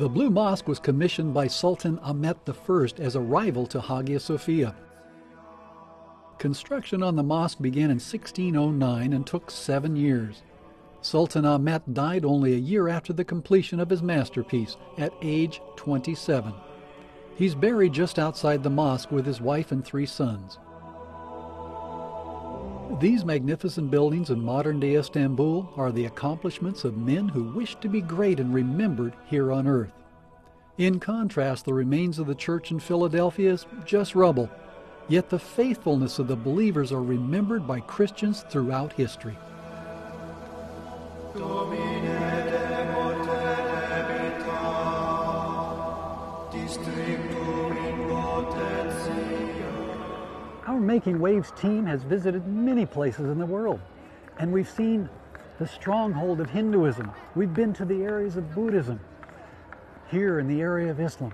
The 0.02 0.08
Blue 0.08 0.30
Mosque 0.30 0.66
was 0.66 0.80
commissioned 0.80 1.32
by 1.32 1.46
Sultan 1.46 2.00
Ahmet 2.00 2.36
I 2.48 2.86
as 2.98 3.14
a 3.14 3.20
rival 3.20 3.68
to 3.68 3.80
Hagia 3.80 4.18
Sophia. 4.18 4.74
Construction 6.38 7.04
on 7.04 7.14
the 7.14 7.22
mosque 7.22 7.60
began 7.60 7.84
in 7.84 8.00
1609 8.00 9.12
and 9.12 9.24
took 9.24 9.48
seven 9.48 9.94
years. 9.94 10.42
Sultan 11.02 11.44
Ahmet 11.44 11.94
died 11.94 12.24
only 12.24 12.54
a 12.54 12.56
year 12.56 12.88
after 12.88 13.12
the 13.12 13.24
completion 13.24 13.78
of 13.78 13.90
his 13.90 14.02
masterpiece, 14.02 14.76
at 14.98 15.12
age 15.22 15.60
27. 15.76 16.52
He's 17.36 17.54
buried 17.54 17.92
just 17.92 18.18
outside 18.18 18.64
the 18.64 18.70
mosque 18.70 19.12
with 19.12 19.24
his 19.24 19.40
wife 19.40 19.70
and 19.70 19.84
three 19.84 20.06
sons. 20.06 20.58
These 23.00 23.24
magnificent 23.24 23.90
buildings 23.90 24.31
in 24.31 24.44
modern 24.44 24.78
day 24.78 24.96
Istanbul 24.96 25.72
are 25.76 25.90
the 25.90 26.05
accomplishments 26.05 26.85
of 26.85 26.96
men 26.96 27.28
who 27.28 27.52
wished 27.52 27.81
to 27.81 27.88
be 27.88 28.00
great 28.00 28.38
and 28.38 28.52
remembered 28.55 29.14
here 29.26 29.50
on 29.50 29.66
earth. 29.66 29.92
In 30.78 31.00
contrast, 31.00 31.64
the 31.64 31.74
remains 31.74 32.18
of 32.18 32.26
the 32.26 32.35
church 32.35 32.70
in 32.70 32.78
Philadelphia 32.78 33.52
is 33.52 33.66
just 33.85 34.14
rubble, 34.14 34.48
yet 35.09 35.31
the 35.31 35.38
faithfulness 35.38 36.18
of 36.18 36.28
the 36.28 36.37
believers 36.37 36.92
are 36.92 37.02
remembered 37.02 37.66
by 37.66 37.81
Christians 37.81 38.44
throughout 38.50 38.92
history. 38.92 39.37
Making 50.83 51.21
Waves 51.21 51.53
team 51.53 51.87
has 51.87 52.03
visited 52.03 52.47
many 52.47 52.85
places 52.85 53.31
in 53.31 53.38
the 53.38 53.47
world, 53.47 53.81
and 54.38 54.53
we've 54.53 54.68
seen 54.68 55.09
the 55.59 55.66
stronghold 55.66 56.40
of 56.40 56.51
Hinduism. 56.51 57.11
We've 57.37 57.55
been 57.55 57.73
to 57.75 57.85
the 57.85 58.03
areas 58.03 58.37
of 58.37 58.53
Buddhism, 58.53 58.99
here 60.11 60.40
in 60.40 60.49
the 60.49 60.61
area 60.61 60.90
of 60.90 61.01
Islam. 61.01 61.33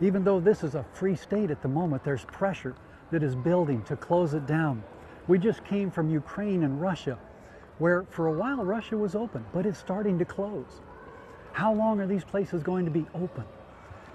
Even 0.00 0.24
though 0.24 0.40
this 0.40 0.64
is 0.64 0.74
a 0.74 0.84
free 0.92 1.14
state 1.14 1.50
at 1.50 1.62
the 1.62 1.68
moment, 1.68 2.02
there's 2.02 2.24
pressure 2.24 2.74
that 3.12 3.22
is 3.22 3.36
building 3.36 3.82
to 3.84 3.96
close 3.96 4.34
it 4.34 4.46
down. 4.46 4.82
We 5.28 5.38
just 5.38 5.64
came 5.64 5.90
from 5.90 6.10
Ukraine 6.10 6.64
and 6.64 6.80
Russia, 6.80 7.16
where 7.78 8.02
for 8.10 8.26
a 8.26 8.32
while 8.32 8.64
Russia 8.64 8.96
was 8.96 9.14
open, 9.14 9.44
but 9.52 9.66
it's 9.66 9.78
starting 9.78 10.18
to 10.18 10.24
close. 10.24 10.80
How 11.52 11.72
long 11.72 12.00
are 12.00 12.06
these 12.06 12.24
places 12.24 12.62
going 12.62 12.84
to 12.86 12.90
be 12.90 13.06
open? 13.14 13.44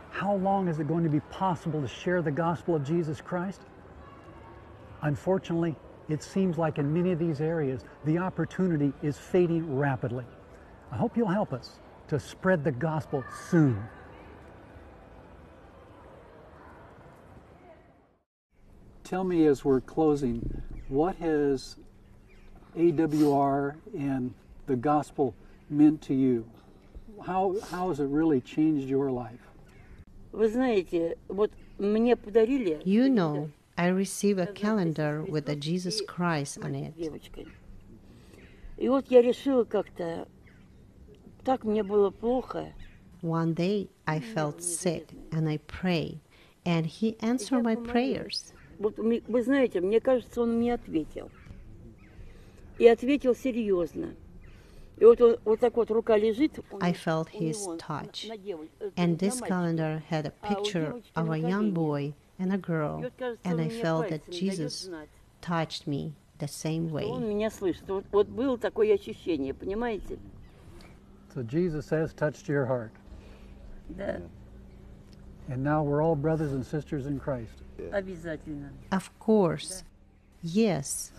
How 0.10 0.36
long 0.36 0.68
is 0.68 0.80
it 0.80 0.88
going 0.88 1.04
to 1.04 1.10
be 1.10 1.22
possible 1.32 1.82
to 1.82 1.88
share 1.88 2.22
the 2.22 2.32
gospel 2.32 2.76
of 2.76 2.84
Jesus 2.84 3.22
Christ? 3.22 3.62
Unfortunately, 5.08 5.74
it 6.10 6.22
seems 6.22 6.58
like 6.58 6.80
in 6.80 6.93
many 6.93 7.13
of 7.13 7.20
these 7.20 7.39
areas, 7.39 7.86
the 8.04 8.17
opportunity 8.17 8.91
is 9.02 9.17
fading 9.17 9.78
rapidly. 9.78 10.26
I 10.91 10.98
hope 10.98 11.15
you'll 11.15 11.28
help 11.28 11.54
us 11.54 11.80
to 12.10 12.20
spread 12.20 12.65
the 12.65 12.74
gospel 12.74 13.24
soon. 13.50 13.82
Tell 19.06 19.24
me 19.24 19.46
as 19.46 19.63
we're 19.63 19.80
closing, 19.80 20.62
what 20.89 21.15
has 21.15 21.78
AWR 22.78 23.76
and 23.98 24.34
the 24.65 24.76
gospel 24.76 25.34
meant 25.70 26.02
to 26.02 26.13
you? 26.13 26.46
How, 27.26 27.56
how 27.72 27.88
has 27.88 28.02
it 28.02 28.10
really 28.10 28.41
changed 28.41 28.89
your 28.89 29.10
life? 29.10 29.39
You 32.86 33.08
know, 33.08 33.50
I 33.77 33.88
receive 33.88 34.38
a 34.38 34.46
calendar 34.46 35.25
with 35.27 35.48
a 35.48 35.57
Jesus 35.57 36.01
Christ 36.07 36.59
on 36.62 36.75
it. 36.75 36.94
девочкой. 36.96 37.48
И 38.77 38.88
вот 38.88 39.07
я 39.11 39.22
решила 39.22 39.64
как-то, 39.64 40.27
так 41.44 41.64
мне 41.64 41.83
было 41.83 42.11
плохо, 42.11 42.72
One 43.22 43.55
day 43.55 43.88
I 44.05 44.18
felt 44.20 44.61
sick 44.61 45.07
and 45.31 45.48
I 45.48 45.59
prayed, 45.59 46.18
and 46.64 46.85
He 46.87 47.16
answered 47.20 47.62
my 47.62 47.77
prayers. 47.77 48.53
Вот 48.79 48.98
мне- 48.98 49.22
вы 49.29 49.42
знаете, 49.42 49.81
мне 49.81 50.01
кажется, 50.01 50.42
он 50.42 50.59
мне 50.59 50.75
ответил. 50.75 51.31
И 52.79 52.87
ответил 52.88 53.35
серьезно. 53.37 54.14
И 54.98 55.05
вот, 55.05 55.20
он- 55.20 55.37
вот 55.44 55.61
так 55.61 55.77
вот 55.77 55.90
рука 55.90 56.16
лежит. 56.16 56.59
у 56.70 56.79
I 56.81 56.90
него- 56.90 56.98
felt 57.05 57.29
у 57.33 57.38
his 57.42 57.61
него 57.61 57.72
на- 57.75 57.79
touch. 57.79 58.29
на 58.29 58.37
девоч- 58.37 58.68
э, 58.81 58.90
And 58.96 59.09
на 59.12 59.14
this 59.16 59.40
мальчика. 59.40 59.46
calendar 59.48 60.03
had 60.11 60.27
a 60.27 60.33
А 60.40 60.53
у 60.53 60.55
picture 60.64 60.87
девочки 60.87 61.11
of 61.14 61.25
на 61.27 61.33
a 61.35 61.38
young 61.38 61.51
колене. 61.51 61.72
boy 61.72 62.14
and 62.38 62.53
a 62.53 62.57
И 62.57 62.59
girl, 62.59 63.01
вот, 63.01 63.12
кажется, 63.18 63.40
and 63.44 63.55
он 63.55 63.61
I 63.61 63.64
мне 63.68 63.81
felt 63.83 64.09
that 64.09 64.22
пальцами 64.25 64.31
дает 64.31 64.59
Jesus 64.59 64.85
знать, 64.85 65.09
touched 65.40 65.87
me 65.87 66.12
the 66.38 66.48
same 66.48 66.88
что 66.88 67.09
Он 67.12 67.22
way. 67.22 67.29
меня 67.29 67.51
слышит. 67.51 67.88
Вот, 67.88 68.05
вот 68.12 68.27
было 68.29 68.59
такое 68.59 68.94
ощущение, 68.94 69.55
понимаете? 69.55 70.18
So 71.35 71.42
Jesus 71.42 71.88
has 71.90 72.12
touched 72.12 72.48
your 72.48 72.66
heart. 72.66 72.90
Да, 73.88 74.20
And 75.48 75.62
now 75.64 75.83
we're 75.83 76.03
all 76.03 76.14
brothers 76.14 76.53
and 76.53 76.64
sisters 76.64 77.07
in 77.07 77.18
Christ. 77.18 77.62
обязательно. 77.92 78.70
Of 78.90 79.11
course, 79.18 79.83
yes, 80.42 81.12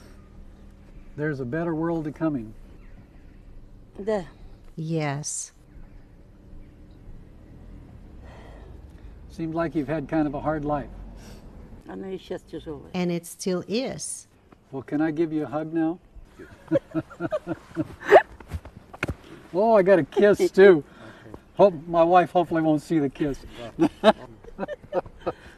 There's 1.16 1.40
a 1.40 1.46
better 1.46 1.76
world 1.76 2.06
to 2.06 2.12
coming. 2.12 2.54
Да. 4.00 4.26
yes. 4.76 5.52
Seems 9.30 9.56
like 9.56 9.74
you've 9.76 9.88
had 9.88 10.08
kind 10.08 10.28
of 10.28 10.34
a 10.36 10.40
hard 10.40 10.64
life. 10.64 10.90
Она 11.88 12.12
и 12.12 12.18
сейчас 12.18 12.42
тяжелая. 12.44 12.92
And 12.94 13.12
it 13.12 13.26
still 13.26 13.64
is. 13.68 14.28
Well, 14.72 14.84
can 14.84 15.02
I 15.02 15.12
give 15.12 15.32
you 15.32 15.44
a 15.44 15.48
hug 15.48 15.74
now? 15.74 16.00
oh, 19.54 19.76
I 19.76 19.84
got 19.84 20.00
a 20.00 20.04
kiss 20.04 20.50
too. 20.52 20.84
Hope 21.56 21.76
my 21.88 22.04
wife 22.04 22.32
hopefully 22.32 22.62
won't 22.62 22.82
see 22.82 23.00
the 23.00 23.10
kiss. 23.10 23.38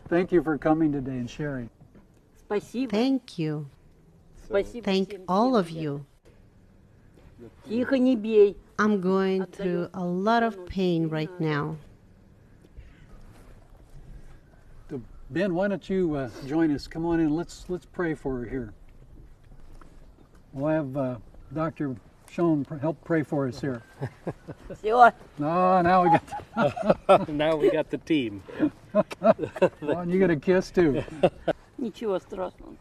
Thank 0.09 0.31
you 0.31 0.43
for 0.43 0.57
coming 0.57 0.91
today 0.91 1.17
and 1.17 1.29
sharing. 1.29 1.69
Спасибо. 2.37 2.91
Thank 2.91 3.39
you. 3.39 3.65
Спасибо 4.45 4.83
Thank 4.83 5.09
всем, 5.09 5.23
all 5.27 5.51
всем, 5.51 5.55
of 5.55 5.69
ребят. 5.69 5.81
you. 5.81 6.05
Тихо, 7.67 7.97
не 7.97 8.15
бей. 8.15 8.57
I'm 8.77 8.99
going 9.01 9.45
through 9.45 9.89
a 9.93 10.03
lot 10.03 10.43
of 10.43 10.65
pain 10.65 11.07
right 11.07 11.31
now. 11.39 11.77
Ben, 15.30 15.54
why 15.54 15.68
don't 15.68 15.88
you 15.88 16.16
uh, 16.16 16.28
join 16.48 16.74
us? 16.74 16.88
Come 16.88 17.06
on 17.06 17.20
in. 17.20 17.30
Let's 17.30 17.64
let's 17.68 17.86
pray 17.86 18.14
for 18.14 18.38
her 18.38 18.44
here. 18.46 18.74
We'll 20.52 20.74
have 20.74 20.96
uh, 20.96 21.16
Dr. 21.54 21.94
Schoun 22.28 22.80
help 22.80 23.02
pray 23.04 23.22
for 23.22 23.46
us 23.46 23.60
here. 23.60 23.84
sure. 24.82 25.12
No, 25.38 25.82
now 25.82 26.02
we 26.02 26.10
got. 26.10 26.26
The 27.06 27.26
now 27.32 27.54
we 27.54 27.70
got 27.70 27.90
the 27.90 27.98
team. 27.98 28.42
oh, 28.92 29.04
and 29.82 30.10
you 30.10 30.18
get 30.18 30.30
a 30.30 30.36
kiss 30.36 30.72
too. 30.72 31.04
Ничего 31.80 32.18
страшного. 32.18 32.76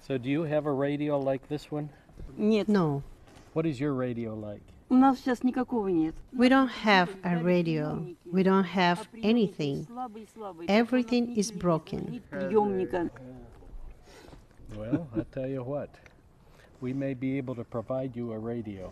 So, 0.00 0.16
do 0.16 0.30
you 0.30 0.42
have 0.44 0.64
a 0.64 0.72
radio 0.72 1.20
like 1.20 1.48
this 1.48 1.70
one? 1.70 1.90
No. 2.38 3.02
What 3.52 3.66
is 3.66 3.78
your 3.78 3.92
radio 3.92 4.34
like? 4.34 4.62
у 4.89 4.95
нас 4.95 5.19
сейчас 5.19 5.43
никакого 5.43 5.87
нет. 5.87 6.15
we 6.33 6.49
don't 6.49 6.69
have 6.83 7.09
a 7.23 7.41
radio. 7.41 8.05
We 8.25 8.43
don't 8.43 8.65
have 8.65 9.07
anything. 9.23 9.85
Слабый, 9.87 10.27
слабый. 10.33 10.67
Everything 10.67 11.27
Нет 11.27 11.37
is 11.37 11.49
телевизора, 11.49 11.59
broken. 11.59 12.11
Нет 12.11 12.23
приемника. 12.25 13.09
Well, 14.75 15.07
I'll 15.15 15.25
tell 15.33 15.47
you 15.49 15.63
what. 15.63 15.89
We 16.81 16.93
may 16.93 17.13
be 17.13 17.37
able 17.37 17.55
to 17.55 17.63
provide 17.63 18.15
you 18.15 18.33
a 18.33 18.39
radio. 18.39 18.91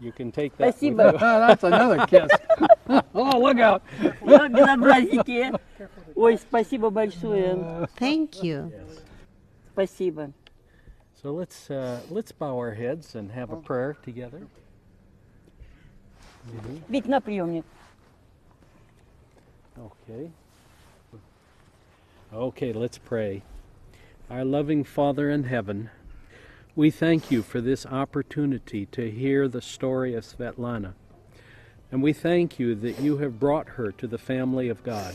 you 0.00 0.12
can 0.12 0.30
take 0.30 0.56
that. 0.56 0.66
with 0.66 0.76
Спасибо. 0.76 1.12
you. 1.12 1.18
That's 1.18 1.64
another 1.64 2.06
kiss. 2.06 2.30
oh, 3.14 3.38
look 3.38 3.58
out. 3.58 3.82
Вот 4.20 4.50
безобразники. 4.52 5.52
Ой, 6.14 6.38
спасибо 6.38 6.90
большое. 6.90 7.88
Thank 7.98 8.42
you. 8.42 8.72
Спасибо. 9.72 10.32
So 11.26 11.32
let's 11.32 11.70
uh, 11.70 12.00
let's 12.10 12.32
bow 12.32 12.56
our 12.56 12.74
heads 12.74 13.14
and 13.14 13.30
have 13.30 13.50
a 13.50 13.56
prayer 13.56 13.96
together. 14.02 14.46
Ведь 16.88 17.06
на 17.06 17.20
приемник. 17.20 17.64
Okay. 19.78 20.30
Okay, 22.32 22.72
let's 22.72 22.98
pray. 22.98 23.42
Our 24.30 24.44
loving 24.44 24.84
Father 24.84 25.30
in 25.30 25.44
heaven, 25.44 25.90
we 26.74 26.90
thank 26.90 27.30
you 27.30 27.42
for 27.42 27.60
this 27.60 27.84
opportunity 27.86 28.86
to 28.86 29.10
hear 29.10 29.46
the 29.46 29.60
story 29.60 30.14
of 30.14 30.24
Svetlana. 30.24 30.94
And 31.90 32.02
we 32.02 32.14
thank 32.14 32.58
you 32.58 32.74
that 32.76 33.00
you 33.00 33.18
have 33.18 33.38
brought 33.38 33.68
her 33.70 33.92
to 33.92 34.06
the 34.06 34.18
family 34.18 34.70
of 34.70 34.82
God. 34.82 35.14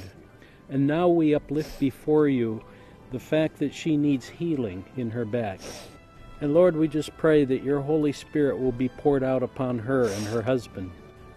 And 0.70 0.86
now 0.86 1.08
we 1.08 1.34
uplift 1.34 1.80
before 1.80 2.28
you 2.28 2.64
the 3.12 3.20
fact 3.20 3.58
that 3.60 3.74
she 3.74 3.98
needs 3.98 4.30
healing 4.30 4.86
in 4.96 5.10
her 5.12 5.26
back. 5.26 5.60
And 6.43 6.55
Lord, 6.55 6.75
we 6.77 6.89
just 6.89 7.17
pray 7.17 7.45
that 7.45 7.63
your 7.63 7.81
Holy 7.81 8.11
Spirit 8.11 8.59
will 8.59 8.73
be 8.73 8.89
poured 8.89 9.23
out 9.23 9.45
upon 9.45 9.79
her 9.79 10.09
and 10.09 10.27
her 10.27 10.43
husband, 10.43 10.91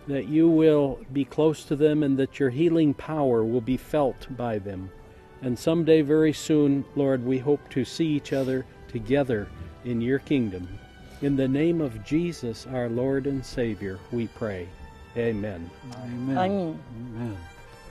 that 0.08 0.28
you 0.28 0.50
will 0.50 1.00
be 1.14 1.24
close 1.24 1.64
to 1.66 1.76
them, 1.76 2.02
and 2.02 2.18
that 2.18 2.40
your 2.40 2.50
healing 2.50 2.92
power 2.96 3.46
will 3.46 3.62
be 3.62 3.78
felt 3.78 4.26
by 4.36 4.58
them. 4.58 4.90
And 5.44 5.60
someday, 5.60 6.02
very 6.02 6.34
soon, 6.34 6.84
Lord, 6.96 7.24
we 7.24 7.38
hope 7.38 7.70
to 7.70 7.86
see 7.86 8.08
each 8.08 8.34
other 8.34 8.66
together 8.88 9.48
in 9.84 10.02
your 10.02 10.18
kingdom. 10.18 10.68
In 11.22 11.36
the 11.36 11.48
name 11.48 11.82
of 11.82 12.04
Jesus, 12.04 12.66
our 12.66 12.90
Lord 12.90 13.28
and 13.28 13.46
Savior, 13.46 14.00
we 14.12 14.26
pray. 14.30 14.68
Amen. 15.16 15.70
Amen. 16.04 16.38
Amen. 16.38 16.80
Amen. 17.14 17.38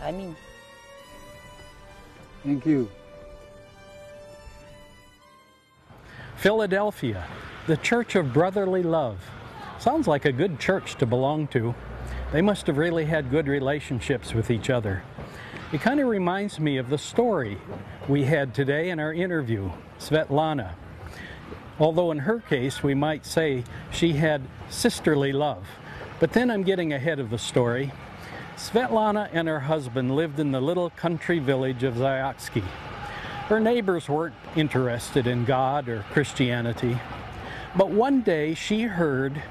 Amen. 0.03 0.37
Thank 2.43 2.67
you. 2.67 2.91
Philadelphia, 6.37 7.27
the 7.67 7.77
Church 7.79 8.17
of 8.17 8.33
Brotherly 8.33 8.83
Love. 8.83 9.19
Sounds 9.79 10.07
like 10.07 10.25
a 10.25 10.33
good 10.33 10.59
church 10.59 10.97
to 10.97 11.07
belong 11.07 11.47
to. 11.49 11.75
They 12.33 12.43
must 12.43 12.67
have 12.67 12.77
really 12.77 13.07
had 13.07 13.31
good 13.31 13.47
relationships 13.47 14.35
with 14.35 14.51
each 14.51 14.69
other. 14.69 15.03
It 15.73 15.81
kind 15.81 16.01
of 16.01 16.09
reminds 16.09 16.61
me 16.61 16.77
of 16.77 16.91
the 16.91 16.99
story 16.99 17.59
we 18.09 18.25
had 18.25 18.55
today 18.55 18.91
in 18.91 19.01
our 19.01 19.13
interview, 19.13 19.71
Svetlana. 19.99 20.75
Although 21.79 22.11
in 22.11 22.19
her 22.21 22.41
case, 22.41 22.83
we 22.83 22.95
might 22.95 23.25
say 23.25 23.65
she 23.91 24.13
had 24.13 24.43
sisterly 24.69 25.33
love. 25.33 25.67
But 26.21 26.33
then 26.33 26.51
I'm 26.51 26.63
getting 26.63 26.93
ahead 26.93 27.19
of 27.19 27.31
the 27.31 27.39
story. 27.39 27.93
Svetlana 28.57 29.31
and 29.33 29.49
her 29.49 29.61
husband 29.61 30.15
lived 30.15 30.39
in 30.39 30.53
the 30.53 30.61
little 30.61 30.91
country 30.91 31.39
village 31.39 31.83
of 31.83 31.95
Zyatsky. 31.95 32.65
Her 33.49 33.61
neighbors 33.61 34.09
weren't 34.09 34.35
interested 34.57 35.27
in 35.27 35.45
God 35.45 35.87
or 35.87 36.03
Christianity. 36.13 36.99
But 37.77 37.91
one 37.91 38.23
day 38.23 38.55
she 38.55 38.85
heard, 38.85 39.43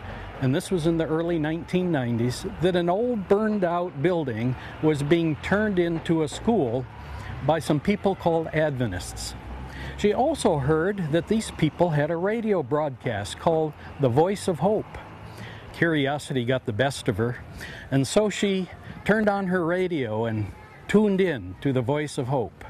and 0.41 0.53
this 0.53 0.71
was 0.71 0.87
in 0.87 0.97
the 0.97 1.05
early 1.05 1.37
1990s, 1.37 2.51
that 2.61 2.75
an 2.75 2.89
old 2.89 3.27
burned 3.27 3.63
out 3.63 4.01
building 4.01 4.55
was 4.81 5.03
being 5.03 5.35
turned 5.43 5.77
into 5.77 6.23
a 6.23 6.27
school 6.27 6.87
by 7.45 7.59
some 7.59 7.79
people 7.79 8.15
called 8.15 8.47
Adventists. 8.47 9.35
She 9.97 10.11
also 10.11 10.57
heard 10.57 11.11
that 11.11 11.27
these 11.27 11.51
people 11.51 11.91
had 11.91 12.09
a 12.09 12.17
radio 12.17 12.63
broadcast 12.63 13.37
called 13.37 13.73
The 13.99 14.09
Voice 14.09 14.47
of 14.47 14.57
Hope. 14.57 14.97
Curiosity 15.71 16.45
got 16.45 16.65
the 16.65 16.73
best 16.73 17.07
of 17.07 17.17
her, 17.17 17.43
and 17.91 18.07
so 18.07 18.31
she 18.31 18.69
turned 19.05 19.29
on 19.29 19.47
her 19.47 19.63
radio 19.63 20.25
and 20.25 20.51
tuned 20.87 21.21
in 21.21 21.55
to 21.61 21.71
The 21.71 21.81
Voice 21.81 22.17
of 22.17 22.27
Hope. 22.29 22.63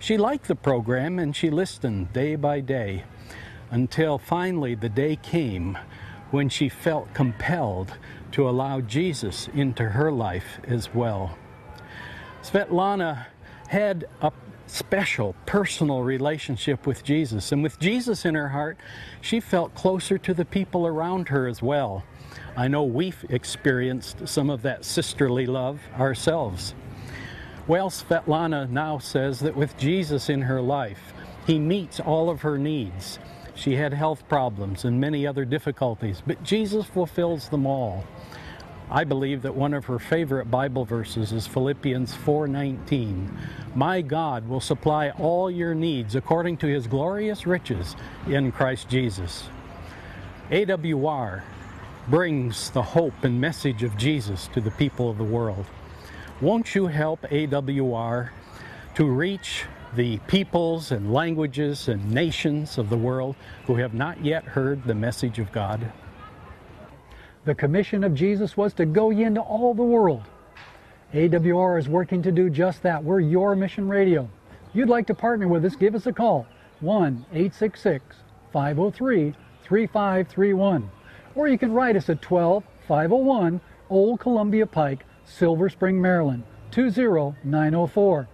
She 0.00 0.16
liked 0.16 0.48
the 0.48 0.54
program 0.54 1.18
and 1.18 1.36
she 1.36 1.50
listened 1.50 2.14
day 2.14 2.34
by 2.34 2.60
day 2.60 3.04
until 3.70 4.16
finally 4.16 4.74
the 4.74 4.88
day 4.88 5.16
came 5.16 5.76
when 6.30 6.48
she 6.48 6.70
felt 6.70 7.12
compelled 7.12 7.92
to 8.32 8.48
allow 8.48 8.80
Jesus 8.80 9.48
into 9.54 9.90
her 9.90 10.10
life 10.10 10.58
as 10.66 10.94
well. 10.94 11.36
Svetlana 12.42 13.26
had 13.68 14.06
a 14.22 14.32
special 14.66 15.34
personal 15.44 16.02
relationship 16.02 16.86
with 16.86 17.04
Jesus, 17.04 17.52
and 17.52 17.62
with 17.62 17.78
Jesus 17.78 18.24
in 18.24 18.34
her 18.34 18.48
heart, 18.48 18.78
she 19.20 19.38
felt 19.38 19.74
closer 19.74 20.16
to 20.16 20.32
the 20.32 20.46
people 20.46 20.86
around 20.86 21.28
her 21.28 21.46
as 21.46 21.60
well. 21.60 22.04
I 22.56 22.68
know 22.68 22.84
we've 22.84 23.22
experienced 23.28 24.26
some 24.26 24.48
of 24.48 24.62
that 24.62 24.84
sisterly 24.84 25.44
love 25.44 25.80
ourselves. 25.98 26.74
Well, 27.66 27.90
Svetlana 27.90 28.68
now 28.68 28.98
says 28.98 29.40
that 29.40 29.54
with 29.54 29.76
Jesus 29.78 30.28
in 30.28 30.42
her 30.42 30.60
life, 30.60 31.12
he 31.46 31.58
meets 31.58 32.00
all 32.00 32.30
of 32.30 32.42
her 32.42 32.58
needs. 32.58 33.18
She 33.54 33.76
had 33.76 33.92
health 33.92 34.28
problems 34.28 34.84
and 34.84 35.00
many 35.00 35.26
other 35.26 35.44
difficulties, 35.44 36.22
but 36.26 36.42
Jesus 36.42 36.86
fulfills 36.86 37.48
them 37.48 37.66
all. 37.66 38.04
I 38.90 39.04
believe 39.04 39.42
that 39.42 39.54
one 39.54 39.72
of 39.72 39.84
her 39.84 40.00
favorite 40.00 40.50
Bible 40.50 40.84
verses 40.84 41.30
is 41.30 41.46
Philippians 41.46 42.12
4:19. 42.14 43.30
My 43.74 44.00
God 44.00 44.48
will 44.48 44.60
supply 44.60 45.10
all 45.10 45.48
your 45.48 45.74
needs 45.74 46.16
according 46.16 46.56
to 46.58 46.66
his 46.66 46.88
glorious 46.88 47.46
riches 47.46 47.94
in 48.26 48.50
Christ 48.50 48.88
Jesus. 48.88 49.48
AWR 50.50 51.44
brings 52.08 52.70
the 52.70 52.82
hope 52.82 53.22
and 53.22 53.40
message 53.40 53.84
of 53.84 53.96
Jesus 53.96 54.48
to 54.48 54.60
the 54.60 54.72
people 54.72 55.08
of 55.08 55.18
the 55.18 55.24
world. 55.24 55.66
Won't 56.40 56.74
you 56.74 56.86
help 56.86 57.22
AWR 57.22 58.30
to 58.94 59.04
reach 59.04 59.64
the 59.94 60.18
peoples 60.28 60.92
and 60.92 61.12
languages 61.12 61.88
and 61.88 62.10
nations 62.10 62.78
of 62.78 62.90
the 62.90 62.96
world 62.96 63.34
who 63.66 63.74
have 63.74 63.92
not 63.92 64.24
yet 64.24 64.44
heard 64.44 64.84
the 64.84 64.94
message 64.94 65.38
of 65.38 65.50
God. 65.50 65.92
The 67.44 67.54
commission 67.54 68.04
of 68.04 68.14
Jesus 68.14 68.56
was 68.56 68.72
to 68.74 68.86
go 68.86 69.10
ye 69.10 69.24
into 69.24 69.40
all 69.40 69.74
the 69.74 69.82
world. 69.82 70.22
AWR 71.12 71.78
is 71.78 71.88
working 71.88 72.22
to 72.22 72.30
do 72.30 72.48
just 72.48 72.82
that. 72.82 73.02
We're 73.02 73.20
your 73.20 73.56
mission 73.56 73.88
radio. 73.88 74.28
If 74.68 74.76
you'd 74.76 74.88
like 74.88 75.08
to 75.08 75.14
partner 75.14 75.48
with 75.48 75.64
us, 75.64 75.74
give 75.74 75.96
us 75.96 76.06
a 76.06 76.12
call 76.12 76.46
1 76.80 77.26
866 77.32 78.16
503 78.52 79.34
3531. 79.64 80.90
Or 81.34 81.48
you 81.48 81.58
can 81.58 81.72
write 81.72 81.96
us 81.96 82.08
at 82.08 82.22
12 82.22 82.62
501 82.86 83.60
Old 83.88 84.20
Columbia 84.20 84.66
Pike, 84.66 85.04
Silver 85.30 85.68
Spring, 85.68 86.00
Maryland 86.00 86.44
20904. 86.72 88.28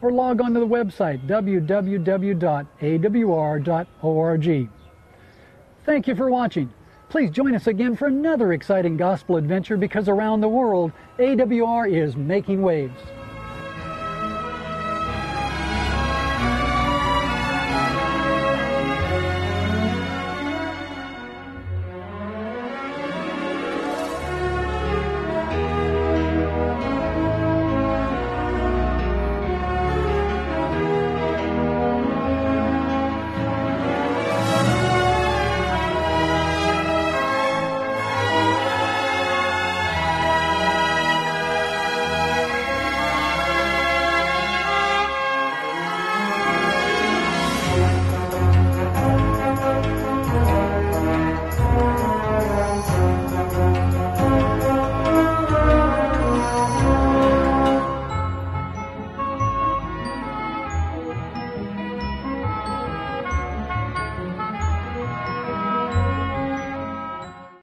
Or 0.00 0.10
log 0.10 0.40
on 0.40 0.54
to 0.54 0.60
the 0.60 0.66
website 0.66 1.26
www.awr.org. 1.26 1.88
Thank 5.84 6.06
you 6.06 6.14
for 6.14 6.30
watching. 6.30 6.72
Please 7.08 7.30
join 7.30 7.54
us 7.54 7.66
again 7.66 7.94
for 7.94 8.06
another 8.06 8.52
exciting 8.52 8.96
gospel 8.96 9.36
adventure 9.36 9.76
because 9.76 10.08
around 10.08 10.40
the 10.40 10.48
world, 10.48 10.92
AWR 11.18 11.92
is 11.92 12.16
making 12.16 12.62
waves. 12.62 12.98